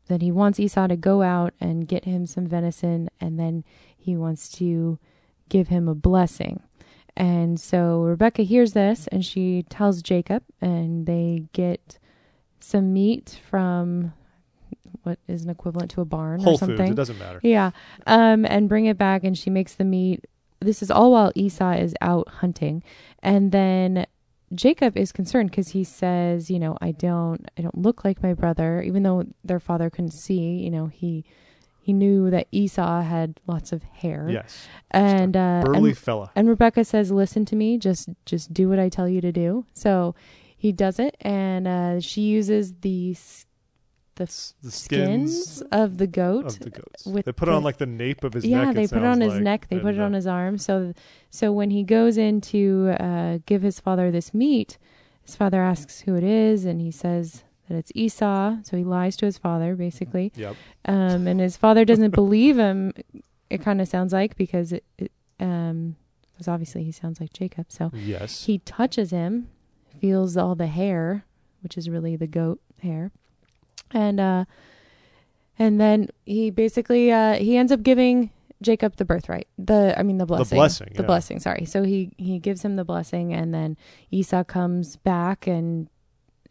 that 0.06 0.22
he 0.22 0.32
wants 0.32 0.58
Esau 0.58 0.86
to 0.86 0.96
go 0.96 1.20
out 1.22 1.52
and 1.60 1.86
get 1.86 2.06
him 2.06 2.24
some 2.24 2.46
venison, 2.46 3.10
and 3.20 3.38
then 3.38 3.62
he 3.94 4.16
wants 4.16 4.48
to 4.52 4.98
give 5.48 5.68
him 5.68 5.88
a 5.88 5.94
blessing. 5.94 6.62
And 7.16 7.58
so 7.58 8.02
Rebecca 8.02 8.42
hears 8.42 8.72
this, 8.72 9.06
and 9.08 9.24
she 9.24 9.64
tells 9.70 10.02
Jacob, 10.02 10.42
and 10.60 11.06
they 11.06 11.44
get 11.52 11.98
some 12.60 12.92
meat 12.92 13.40
from 13.48 14.12
what 15.02 15.18
is 15.28 15.44
an 15.44 15.50
equivalent 15.50 15.90
to 15.92 16.00
a 16.00 16.04
barn 16.04 16.40
Whole 16.40 16.54
or 16.54 16.58
something. 16.58 16.78
Foods. 16.78 16.90
It 16.90 16.94
doesn't 16.96 17.18
matter. 17.18 17.40
Yeah. 17.42 17.70
Um, 18.06 18.44
and 18.44 18.68
bring 18.68 18.86
it 18.86 18.98
back, 18.98 19.24
and 19.24 19.38
she 19.38 19.50
makes 19.50 19.74
the 19.74 19.84
meat. 19.84 20.24
This 20.60 20.82
is 20.82 20.90
all 20.90 21.12
while 21.12 21.32
Esau 21.34 21.72
is 21.72 21.94
out 22.00 22.28
hunting, 22.28 22.82
and 23.22 23.52
then 23.52 24.06
Jacob 24.54 24.96
is 24.96 25.10
concerned 25.12 25.50
because 25.50 25.70
he 25.70 25.84
says, 25.84 26.50
you 26.50 26.58
know, 26.58 26.76
I 26.80 26.92
don't, 26.92 27.48
I 27.58 27.62
don't 27.62 27.78
look 27.78 28.04
like 28.04 28.22
my 28.22 28.34
brother, 28.34 28.82
even 28.82 29.02
though 29.02 29.24
their 29.44 29.60
father 29.60 29.90
couldn't 29.90 30.12
see. 30.12 30.58
You 30.58 30.70
know, 30.70 30.86
he 30.86 31.24
he 31.86 31.92
knew 31.92 32.30
that 32.30 32.48
Esau 32.50 33.02
had 33.02 33.38
lots 33.46 33.70
of 33.70 33.84
hair, 33.84 34.26
Yes. 34.28 34.66
and 34.90 35.36
uh, 35.36 35.62
Burly 35.64 35.90
and, 35.90 35.98
fella. 35.98 36.32
and 36.34 36.48
Rebecca 36.48 36.84
says, 36.84 37.12
"Listen 37.12 37.44
to 37.44 37.54
me. 37.54 37.78
Just 37.78 38.08
just 38.24 38.52
do 38.52 38.68
what 38.68 38.80
I 38.80 38.88
tell 38.88 39.08
you 39.08 39.20
to 39.20 39.30
do." 39.30 39.66
So 39.72 40.16
he 40.56 40.72
does 40.72 40.98
it, 40.98 41.16
and 41.20 41.68
uh, 41.68 42.00
she 42.00 42.22
uses 42.22 42.74
the 42.80 43.16
the 44.16 44.24
S- 44.24 44.54
the 44.62 44.72
skins, 44.72 45.44
skins 45.44 45.62
of 45.70 45.98
the 45.98 46.08
goat 46.08 46.46
of 46.46 46.58
the 46.58 46.70
goats. 46.70 47.04
They 47.04 47.32
put 47.32 47.46
it 47.48 47.54
on 47.54 47.62
like 47.62 47.76
the 47.78 47.86
nape 47.86 48.24
of 48.24 48.32
his 48.32 48.44
yeah, 48.44 48.64
neck. 48.64 48.66
Yeah, 48.66 48.72
they 48.80 48.88
put 48.88 48.98
it 48.98 49.04
on 49.04 49.20
his 49.20 49.34
like, 49.34 49.42
neck. 49.42 49.66
They 49.68 49.78
put 49.78 49.94
it 49.94 50.00
on 50.00 50.12
uh, 50.12 50.16
his 50.16 50.26
arm. 50.26 50.58
So, 50.58 50.92
so 51.30 51.52
when 51.52 51.70
he 51.70 51.84
goes 51.84 52.18
in 52.18 52.40
to 52.52 52.96
uh, 52.98 53.38
give 53.46 53.62
his 53.62 53.78
father 53.78 54.10
this 54.10 54.34
meat, 54.34 54.76
his 55.22 55.36
father 55.36 55.62
asks 55.62 56.00
who 56.00 56.16
it 56.16 56.24
is, 56.24 56.64
and 56.64 56.80
he 56.80 56.90
says 56.90 57.44
that 57.68 57.76
it's 57.76 57.92
Esau. 57.94 58.56
So 58.62 58.76
he 58.76 58.84
lies 58.84 59.16
to 59.18 59.26
his 59.26 59.38
father, 59.38 59.74
basically. 59.74 60.32
Yep. 60.36 60.56
Um, 60.86 61.26
and 61.26 61.40
his 61.40 61.56
father 61.56 61.84
doesn't 61.84 62.10
believe 62.14 62.58
him. 62.58 62.92
It 63.50 63.62
kind 63.62 63.80
of 63.80 63.88
sounds 63.88 64.12
like 64.12 64.36
because 64.36 64.72
it, 64.72 64.84
it 64.98 65.12
um, 65.40 65.96
because 66.32 66.48
obviously 66.48 66.84
he 66.84 66.92
sounds 66.92 67.20
like 67.20 67.32
Jacob. 67.32 67.66
So 67.70 67.90
Yes. 67.94 68.44
he 68.44 68.58
touches 68.58 69.10
him, 69.10 69.48
feels 70.00 70.36
all 70.36 70.54
the 70.54 70.66
hair, 70.66 71.24
which 71.62 71.76
is 71.78 71.88
really 71.88 72.16
the 72.16 72.26
goat 72.26 72.60
hair, 72.82 73.10
and 73.92 74.20
uh, 74.20 74.44
and 75.58 75.80
then 75.80 76.08
he 76.24 76.50
basically 76.50 77.10
uh, 77.10 77.34
he 77.36 77.56
ends 77.56 77.72
up 77.72 77.82
giving 77.82 78.30
Jacob 78.62 78.96
the 78.96 79.04
birthright. 79.04 79.48
The 79.58 79.94
I 79.98 80.02
mean 80.02 80.18
the 80.18 80.26
blessing. 80.26 80.56
The 80.56 80.60
blessing, 80.60 80.88
The 80.94 81.02
yeah. 81.02 81.06
blessing. 81.06 81.40
Sorry. 81.40 81.64
So 81.64 81.82
he 81.84 82.10
he 82.18 82.38
gives 82.38 82.62
him 82.64 82.76
the 82.76 82.84
blessing, 82.84 83.32
and 83.32 83.54
then 83.54 83.76
Esau 84.10 84.44
comes 84.44 84.96
back 84.96 85.46
and 85.46 85.88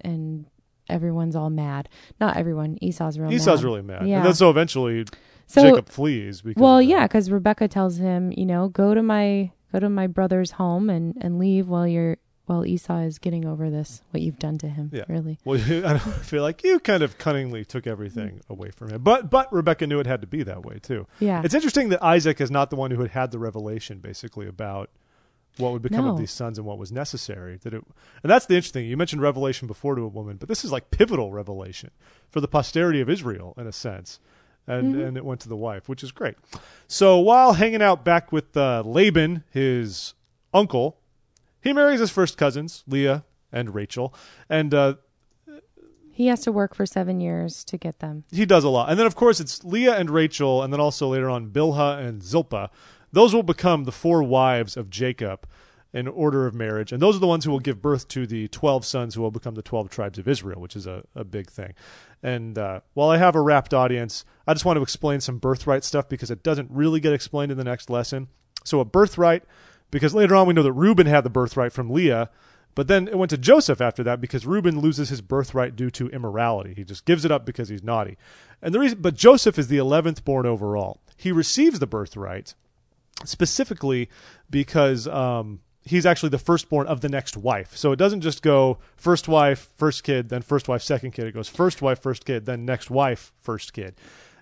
and 0.02 0.46
everyone's 0.90 1.36
all 1.36 1.50
mad. 1.50 1.90
Not 2.20 2.38
everyone. 2.38 2.78
Esau's 2.82 3.18
real. 3.18 3.32
Esau's 3.32 3.60
mad. 3.60 3.66
really 3.66 3.82
mad. 3.82 4.08
Yeah. 4.08 4.18
And 4.18 4.26
then 4.26 4.34
so 4.34 4.50
eventually 4.50 5.06
So 5.48 5.62
Jacob 5.62 5.90
flees. 5.90 6.42
Because 6.42 6.62
well, 6.62 6.82
yeah, 6.82 7.08
because 7.08 7.30
Rebecca 7.30 7.68
tells 7.68 7.98
him, 7.98 8.32
you 8.36 8.46
know, 8.46 8.70
go 8.70 8.94
to 8.94 9.04
my 9.04 9.52
go 9.72 9.80
to 9.80 9.90
my 9.90 10.08
brother's 10.08 10.52
home 10.52 10.90
and 10.90 11.16
and 11.22 11.40
leave 11.40 11.68
while 11.68 11.88
you're 11.88 12.18
while 12.46 12.66
Esau 12.66 13.00
is 13.00 13.18
getting 13.18 13.44
over 13.46 13.70
this 13.70 14.02
what 14.12 14.22
you've 14.22 14.40
done 14.40 14.58
to 14.60 14.70
him. 14.70 14.92
Yeah. 14.94 15.04
Really. 15.08 15.40
Well, 15.46 15.60
I 15.66 15.98
don't 15.98 16.00
feel 16.00 16.44
like 16.44 16.64
you 16.64 16.80
kind 16.80 17.04
of 17.04 17.18
cunningly 17.18 17.66
took 17.66 17.88
everything 17.88 18.42
away 18.50 18.72
from 18.72 18.90
him. 18.90 19.04
But 19.04 19.30
but 19.30 19.52
Rebecca 19.52 19.88
knew 19.88 20.00
it 20.00 20.08
had 20.08 20.22
to 20.22 20.28
be 20.28 20.44
that 20.44 20.64
way 20.64 20.80
too. 20.80 21.08
Yeah. 21.20 21.42
It's 21.44 21.54
interesting 21.54 21.90
that 21.90 22.04
Isaac 22.04 22.40
is 22.40 22.52
not 22.52 22.70
the 22.70 22.76
one 22.76 22.92
who 22.92 23.02
had 23.02 23.12
had 23.12 23.32
the 23.32 23.40
revelation, 23.40 24.00
basically, 24.00 24.48
about 24.48 24.90
what 25.58 25.72
would 25.74 25.82
become 25.82 26.06
of 26.06 26.18
these 26.18 26.32
sons 26.32 26.58
and 26.58 26.66
what 26.68 26.78
was 26.78 26.92
necessary. 26.92 27.58
That 27.64 27.74
it, 27.74 27.84
and 28.24 28.30
that's 28.30 28.46
the 28.46 28.56
interesting. 28.56 28.86
You 28.86 28.98
mentioned 28.98 29.22
revelation 29.22 29.68
before 29.68 29.96
to 29.96 30.02
a 30.02 30.08
woman, 30.08 30.38
but 30.38 30.50
this 30.50 30.66
is 30.66 30.72
like 30.72 30.92
pivotal 30.92 31.32
revelation 31.32 31.92
for 32.30 32.42
the 32.42 32.48
posterity 32.48 33.02
of 33.02 33.10
Israel, 33.10 33.54
in 33.58 33.66
a 33.68 33.72
sense. 33.72 34.20
And 34.68 34.96
Mhm. 34.96 35.08
and 35.08 35.18
it 35.18 35.24
went 35.24 35.42
to 35.42 35.50
the 35.50 35.56
wife, 35.56 35.88
which 35.88 36.04
is 36.04 36.12
great. 36.12 36.36
So 36.88 37.20
while 37.20 37.54
hanging 37.54 37.82
out 37.84 38.04
back 38.04 38.32
with 38.32 38.58
uh, 38.58 38.82
Laban, 38.86 39.44
his 39.52 40.14
uncle, 40.54 40.98
he 41.62 41.72
marries 41.72 42.00
his 42.00 42.10
first 42.12 42.38
cousins, 42.38 42.84
Leah 42.88 43.24
and 43.52 43.76
Rachel, 43.76 44.14
and 44.50 44.74
uh, 44.74 44.96
he 46.12 46.28
has 46.28 46.40
to 46.42 46.52
work 46.52 46.74
for 46.74 46.86
seven 46.86 47.20
years 47.20 47.64
to 47.66 47.78
get 47.78 48.00
them. 48.00 48.24
he 48.32 48.46
does 48.46 48.64
a 48.64 48.70
lot. 48.70 48.90
And 48.90 48.98
then, 48.98 49.06
of 49.06 49.16
course, 49.16 49.40
it's 49.42 49.64
Leah 49.66 49.96
and 49.98 50.10
Rachel, 50.10 50.64
and 50.64 50.72
then 50.72 50.80
also 50.80 51.10
later 51.10 51.30
on 51.30 51.50
Bilhah 51.50 52.00
and 52.00 52.24
Zilpah. 52.24 52.70
Those 53.16 53.34
will 53.34 53.44
become 53.44 53.86
the 53.86 53.94
four 53.94 54.22
wives 54.22 54.76
of 54.76 54.90
Jacob 54.90 55.48
in 55.94 56.06
order 56.06 56.46
of 56.46 56.54
marriage. 56.54 56.92
And 56.92 57.02
those 57.02 57.16
are 57.16 57.20
the 57.20 57.28
ones 57.28 57.46
who 57.46 57.52
will 57.52 57.62
give 57.62 57.82
birth 57.82 58.10
to 58.10 58.28
the 58.28 58.50
12 58.50 58.84
sons 58.84 59.16
who 59.16 59.22
will 59.22 59.32
become 59.32 59.56
the 59.56 59.62
12 59.62 59.90
tribes 59.90 60.20
of 60.20 60.28
Israel, 60.28 60.60
which 60.60 60.76
is 60.76 60.86
a, 60.86 61.06
a 61.16 61.24
big 61.24 61.50
thing. 61.50 61.76
And 62.22 62.58
uh, 62.58 62.82
while 62.94 63.10
I 63.10 63.16
have 63.16 63.34
a 63.34 63.40
rapt 63.40 63.74
audience, 63.74 64.26
I 64.46 64.54
just 64.54 64.66
want 64.66 64.76
to 64.76 64.84
explain 64.84 65.22
some 65.22 65.38
birthright 65.38 65.86
stuff 65.86 66.10
because 66.10 66.30
it 66.30 66.44
doesn't 66.44 66.70
really 66.70 67.00
get 67.00 67.14
explained 67.14 67.54
in 67.54 67.58
the 67.58 67.64
next 67.64 67.90
lesson. 67.90 68.28
So, 68.66 68.82
a 68.82 68.86
birthright, 68.86 69.44
because 69.92 70.14
later 70.14 70.36
on 70.36 70.46
we 70.46 70.54
know 70.54 70.64
that 70.64 70.74
Reuben 70.74 71.08
had 71.08 71.24
the 71.24 71.30
birthright 71.30 71.72
from 71.72 71.90
Leah. 71.90 72.30
But 72.76 72.90
then 72.90 73.08
it 73.08 73.18
went 73.18 73.30
to 73.30 73.38
Joseph 73.38 73.80
after 73.80 74.04
that 74.04 74.20
because 74.20 74.46
Reuben 74.46 74.82
loses 74.82 75.08
his 75.08 75.22
birthright 75.22 75.78
due 75.78 75.90
to 75.92 76.10
immorality. 76.10 76.74
He 76.74 76.84
just 76.84 77.06
gives 77.06 77.24
it 77.24 77.32
up 77.32 77.46
because 77.46 77.70
he's 77.70 77.82
naughty. 77.82 78.18
And 78.62 78.74
the 78.74 78.80
reason, 78.82 78.98
but 79.00 79.16
Joseph 79.16 79.58
is 79.58 79.70
the 79.70 79.78
11th 79.78 80.26
born 80.26 80.46
overall. 80.46 81.00
He 81.16 81.32
receives 81.32 81.80
the 81.80 81.88
birthright 81.88 82.56
specifically 83.24 84.10
because 84.50 85.08
um, 85.08 85.62
he's 85.84 86.06
actually 86.06 86.30
the 86.30 86.40
firstborn 86.40 86.88
of 86.88 87.02
the 87.02 87.10
next 87.10 87.38
wife. 87.38 87.76
So 87.78 87.92
it 87.92 87.98
doesn't 87.98 88.22
just 88.22 88.42
go 88.42 88.80
first 88.98 89.28
wife, 89.28 89.72
first 89.78 90.04
kid, 90.04 90.30
then 90.30 90.42
first 90.42 90.68
wife, 90.68 90.82
second 90.82 91.12
kid. 91.12 91.28
It 91.28 91.34
goes 91.34 91.48
first 91.48 91.82
wife, 91.82 92.02
first 92.02 92.26
kid, 92.26 92.46
then 92.46 92.66
next 92.66 92.90
wife, 92.90 93.32
first 93.40 93.74
kid. 93.74 93.96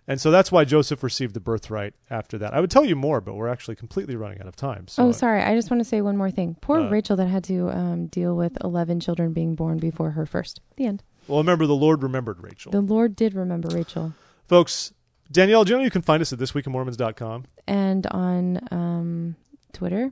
And 0.05 0.19
so 0.19 0.31
that's 0.31 0.51
why 0.51 0.65
Joseph 0.65 1.01
received 1.01 1.33
the 1.33 1.39
birthright 1.39 1.93
after 2.09 2.37
that. 2.39 2.53
I 2.53 2.59
would 2.59 2.69
tell 2.69 2.83
you 2.83 2.95
more, 2.95 3.21
but 3.21 3.35
we're 3.35 3.47
actually 3.47 3.75
completely 3.75 4.17
running 4.17 4.41
out 4.41 4.47
of 4.47 4.55
time. 4.55 4.89
So 4.89 5.07
oh, 5.07 5.11
sorry. 5.13 5.41
I 5.41 5.55
just 5.55 5.71
want 5.71 5.79
to 5.79 5.85
say 5.85 6.01
one 6.01 6.17
more 6.17 6.29
thing. 6.29 6.57
Poor 6.59 6.81
Uh, 6.81 6.89
Rachel 6.89 7.15
that 7.15 7.27
had 7.27 7.45
to 7.45 7.69
um, 7.69 8.07
deal 8.07 8.35
with 8.35 8.57
11 8.63 8.99
children 8.99 9.31
being 9.31 9.55
born 9.55 9.77
before 9.77 10.11
her 10.11 10.25
first. 10.25 10.59
The 10.75 10.87
end. 10.87 11.03
Well, 11.27 11.37
remember, 11.37 11.65
the 11.65 11.75
Lord 11.75 12.03
remembered 12.03 12.43
Rachel. 12.43 12.73
The 12.73 12.81
Lord 12.81 13.15
did 13.15 13.33
remember 13.33 13.69
Rachel. 13.69 14.13
Folks, 14.49 14.91
Danielle, 15.33 15.63
do 15.63 15.71
you 15.71 15.77
know 15.79 15.83
you 15.83 15.91
can 15.91 16.03
find 16.03 16.21
us 16.21 16.31
at 16.31 16.37
thisweekinmormons.com? 16.37 17.45
And 17.67 18.05
on 18.07 18.67
um, 18.71 19.35
Twitter. 19.73 20.11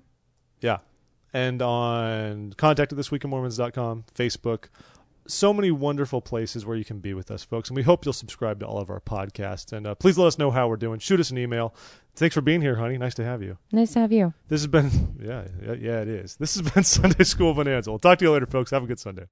Yeah. 0.62 0.80
And 1.32 1.62
on 1.62 2.54
contact 2.54 2.92
at 2.92 2.98
thisweekinmormons.com, 2.98 4.06
Facebook. 4.16 4.66
So 5.28 5.54
many 5.54 5.70
wonderful 5.70 6.22
places 6.22 6.66
where 6.66 6.76
you 6.76 6.84
can 6.84 7.00
be 7.00 7.14
with 7.14 7.30
us, 7.30 7.44
folks. 7.44 7.70
And 7.70 7.76
we 7.76 7.84
hope 7.84 8.04
you'll 8.04 8.14
subscribe 8.14 8.60
to 8.62 8.66
all 8.66 8.80
of 8.80 8.90
our 8.90 9.00
podcasts. 9.00 9.72
And 9.72 9.86
uh, 9.86 9.94
please 9.94 10.18
let 10.18 10.26
us 10.26 10.40
know 10.40 10.50
how 10.50 10.68
we're 10.68 10.76
doing. 10.76 10.98
Shoot 10.98 11.20
us 11.20 11.30
an 11.30 11.38
email. 11.38 11.76
Thanks 12.16 12.34
for 12.34 12.42
being 12.42 12.62
here, 12.62 12.76
honey. 12.76 12.98
Nice 12.98 13.14
to 13.16 13.24
have 13.24 13.44
you. 13.44 13.60
Nice 13.72 13.94
to 13.94 14.00
have 14.00 14.12
you. 14.12 14.34
This 14.48 14.62
has 14.62 14.68
been, 14.68 14.90
yeah, 15.22 15.44
yeah, 15.64 15.74
yeah, 15.74 16.02
it 16.02 16.08
is. 16.08 16.36
This 16.38 16.56
has 16.56 16.68
been 16.70 16.84
Sunday 16.84 17.24
School 17.24 17.54
Bonanza. 17.54 17.92
We'll 17.92 18.00
talk 18.00 18.18
to 18.18 18.26
you 18.26 18.32
later, 18.32 18.48
folks. 18.48 18.72
Have 18.72 18.84
a 18.84 18.88
good 18.88 19.00
Sunday. 19.00 19.26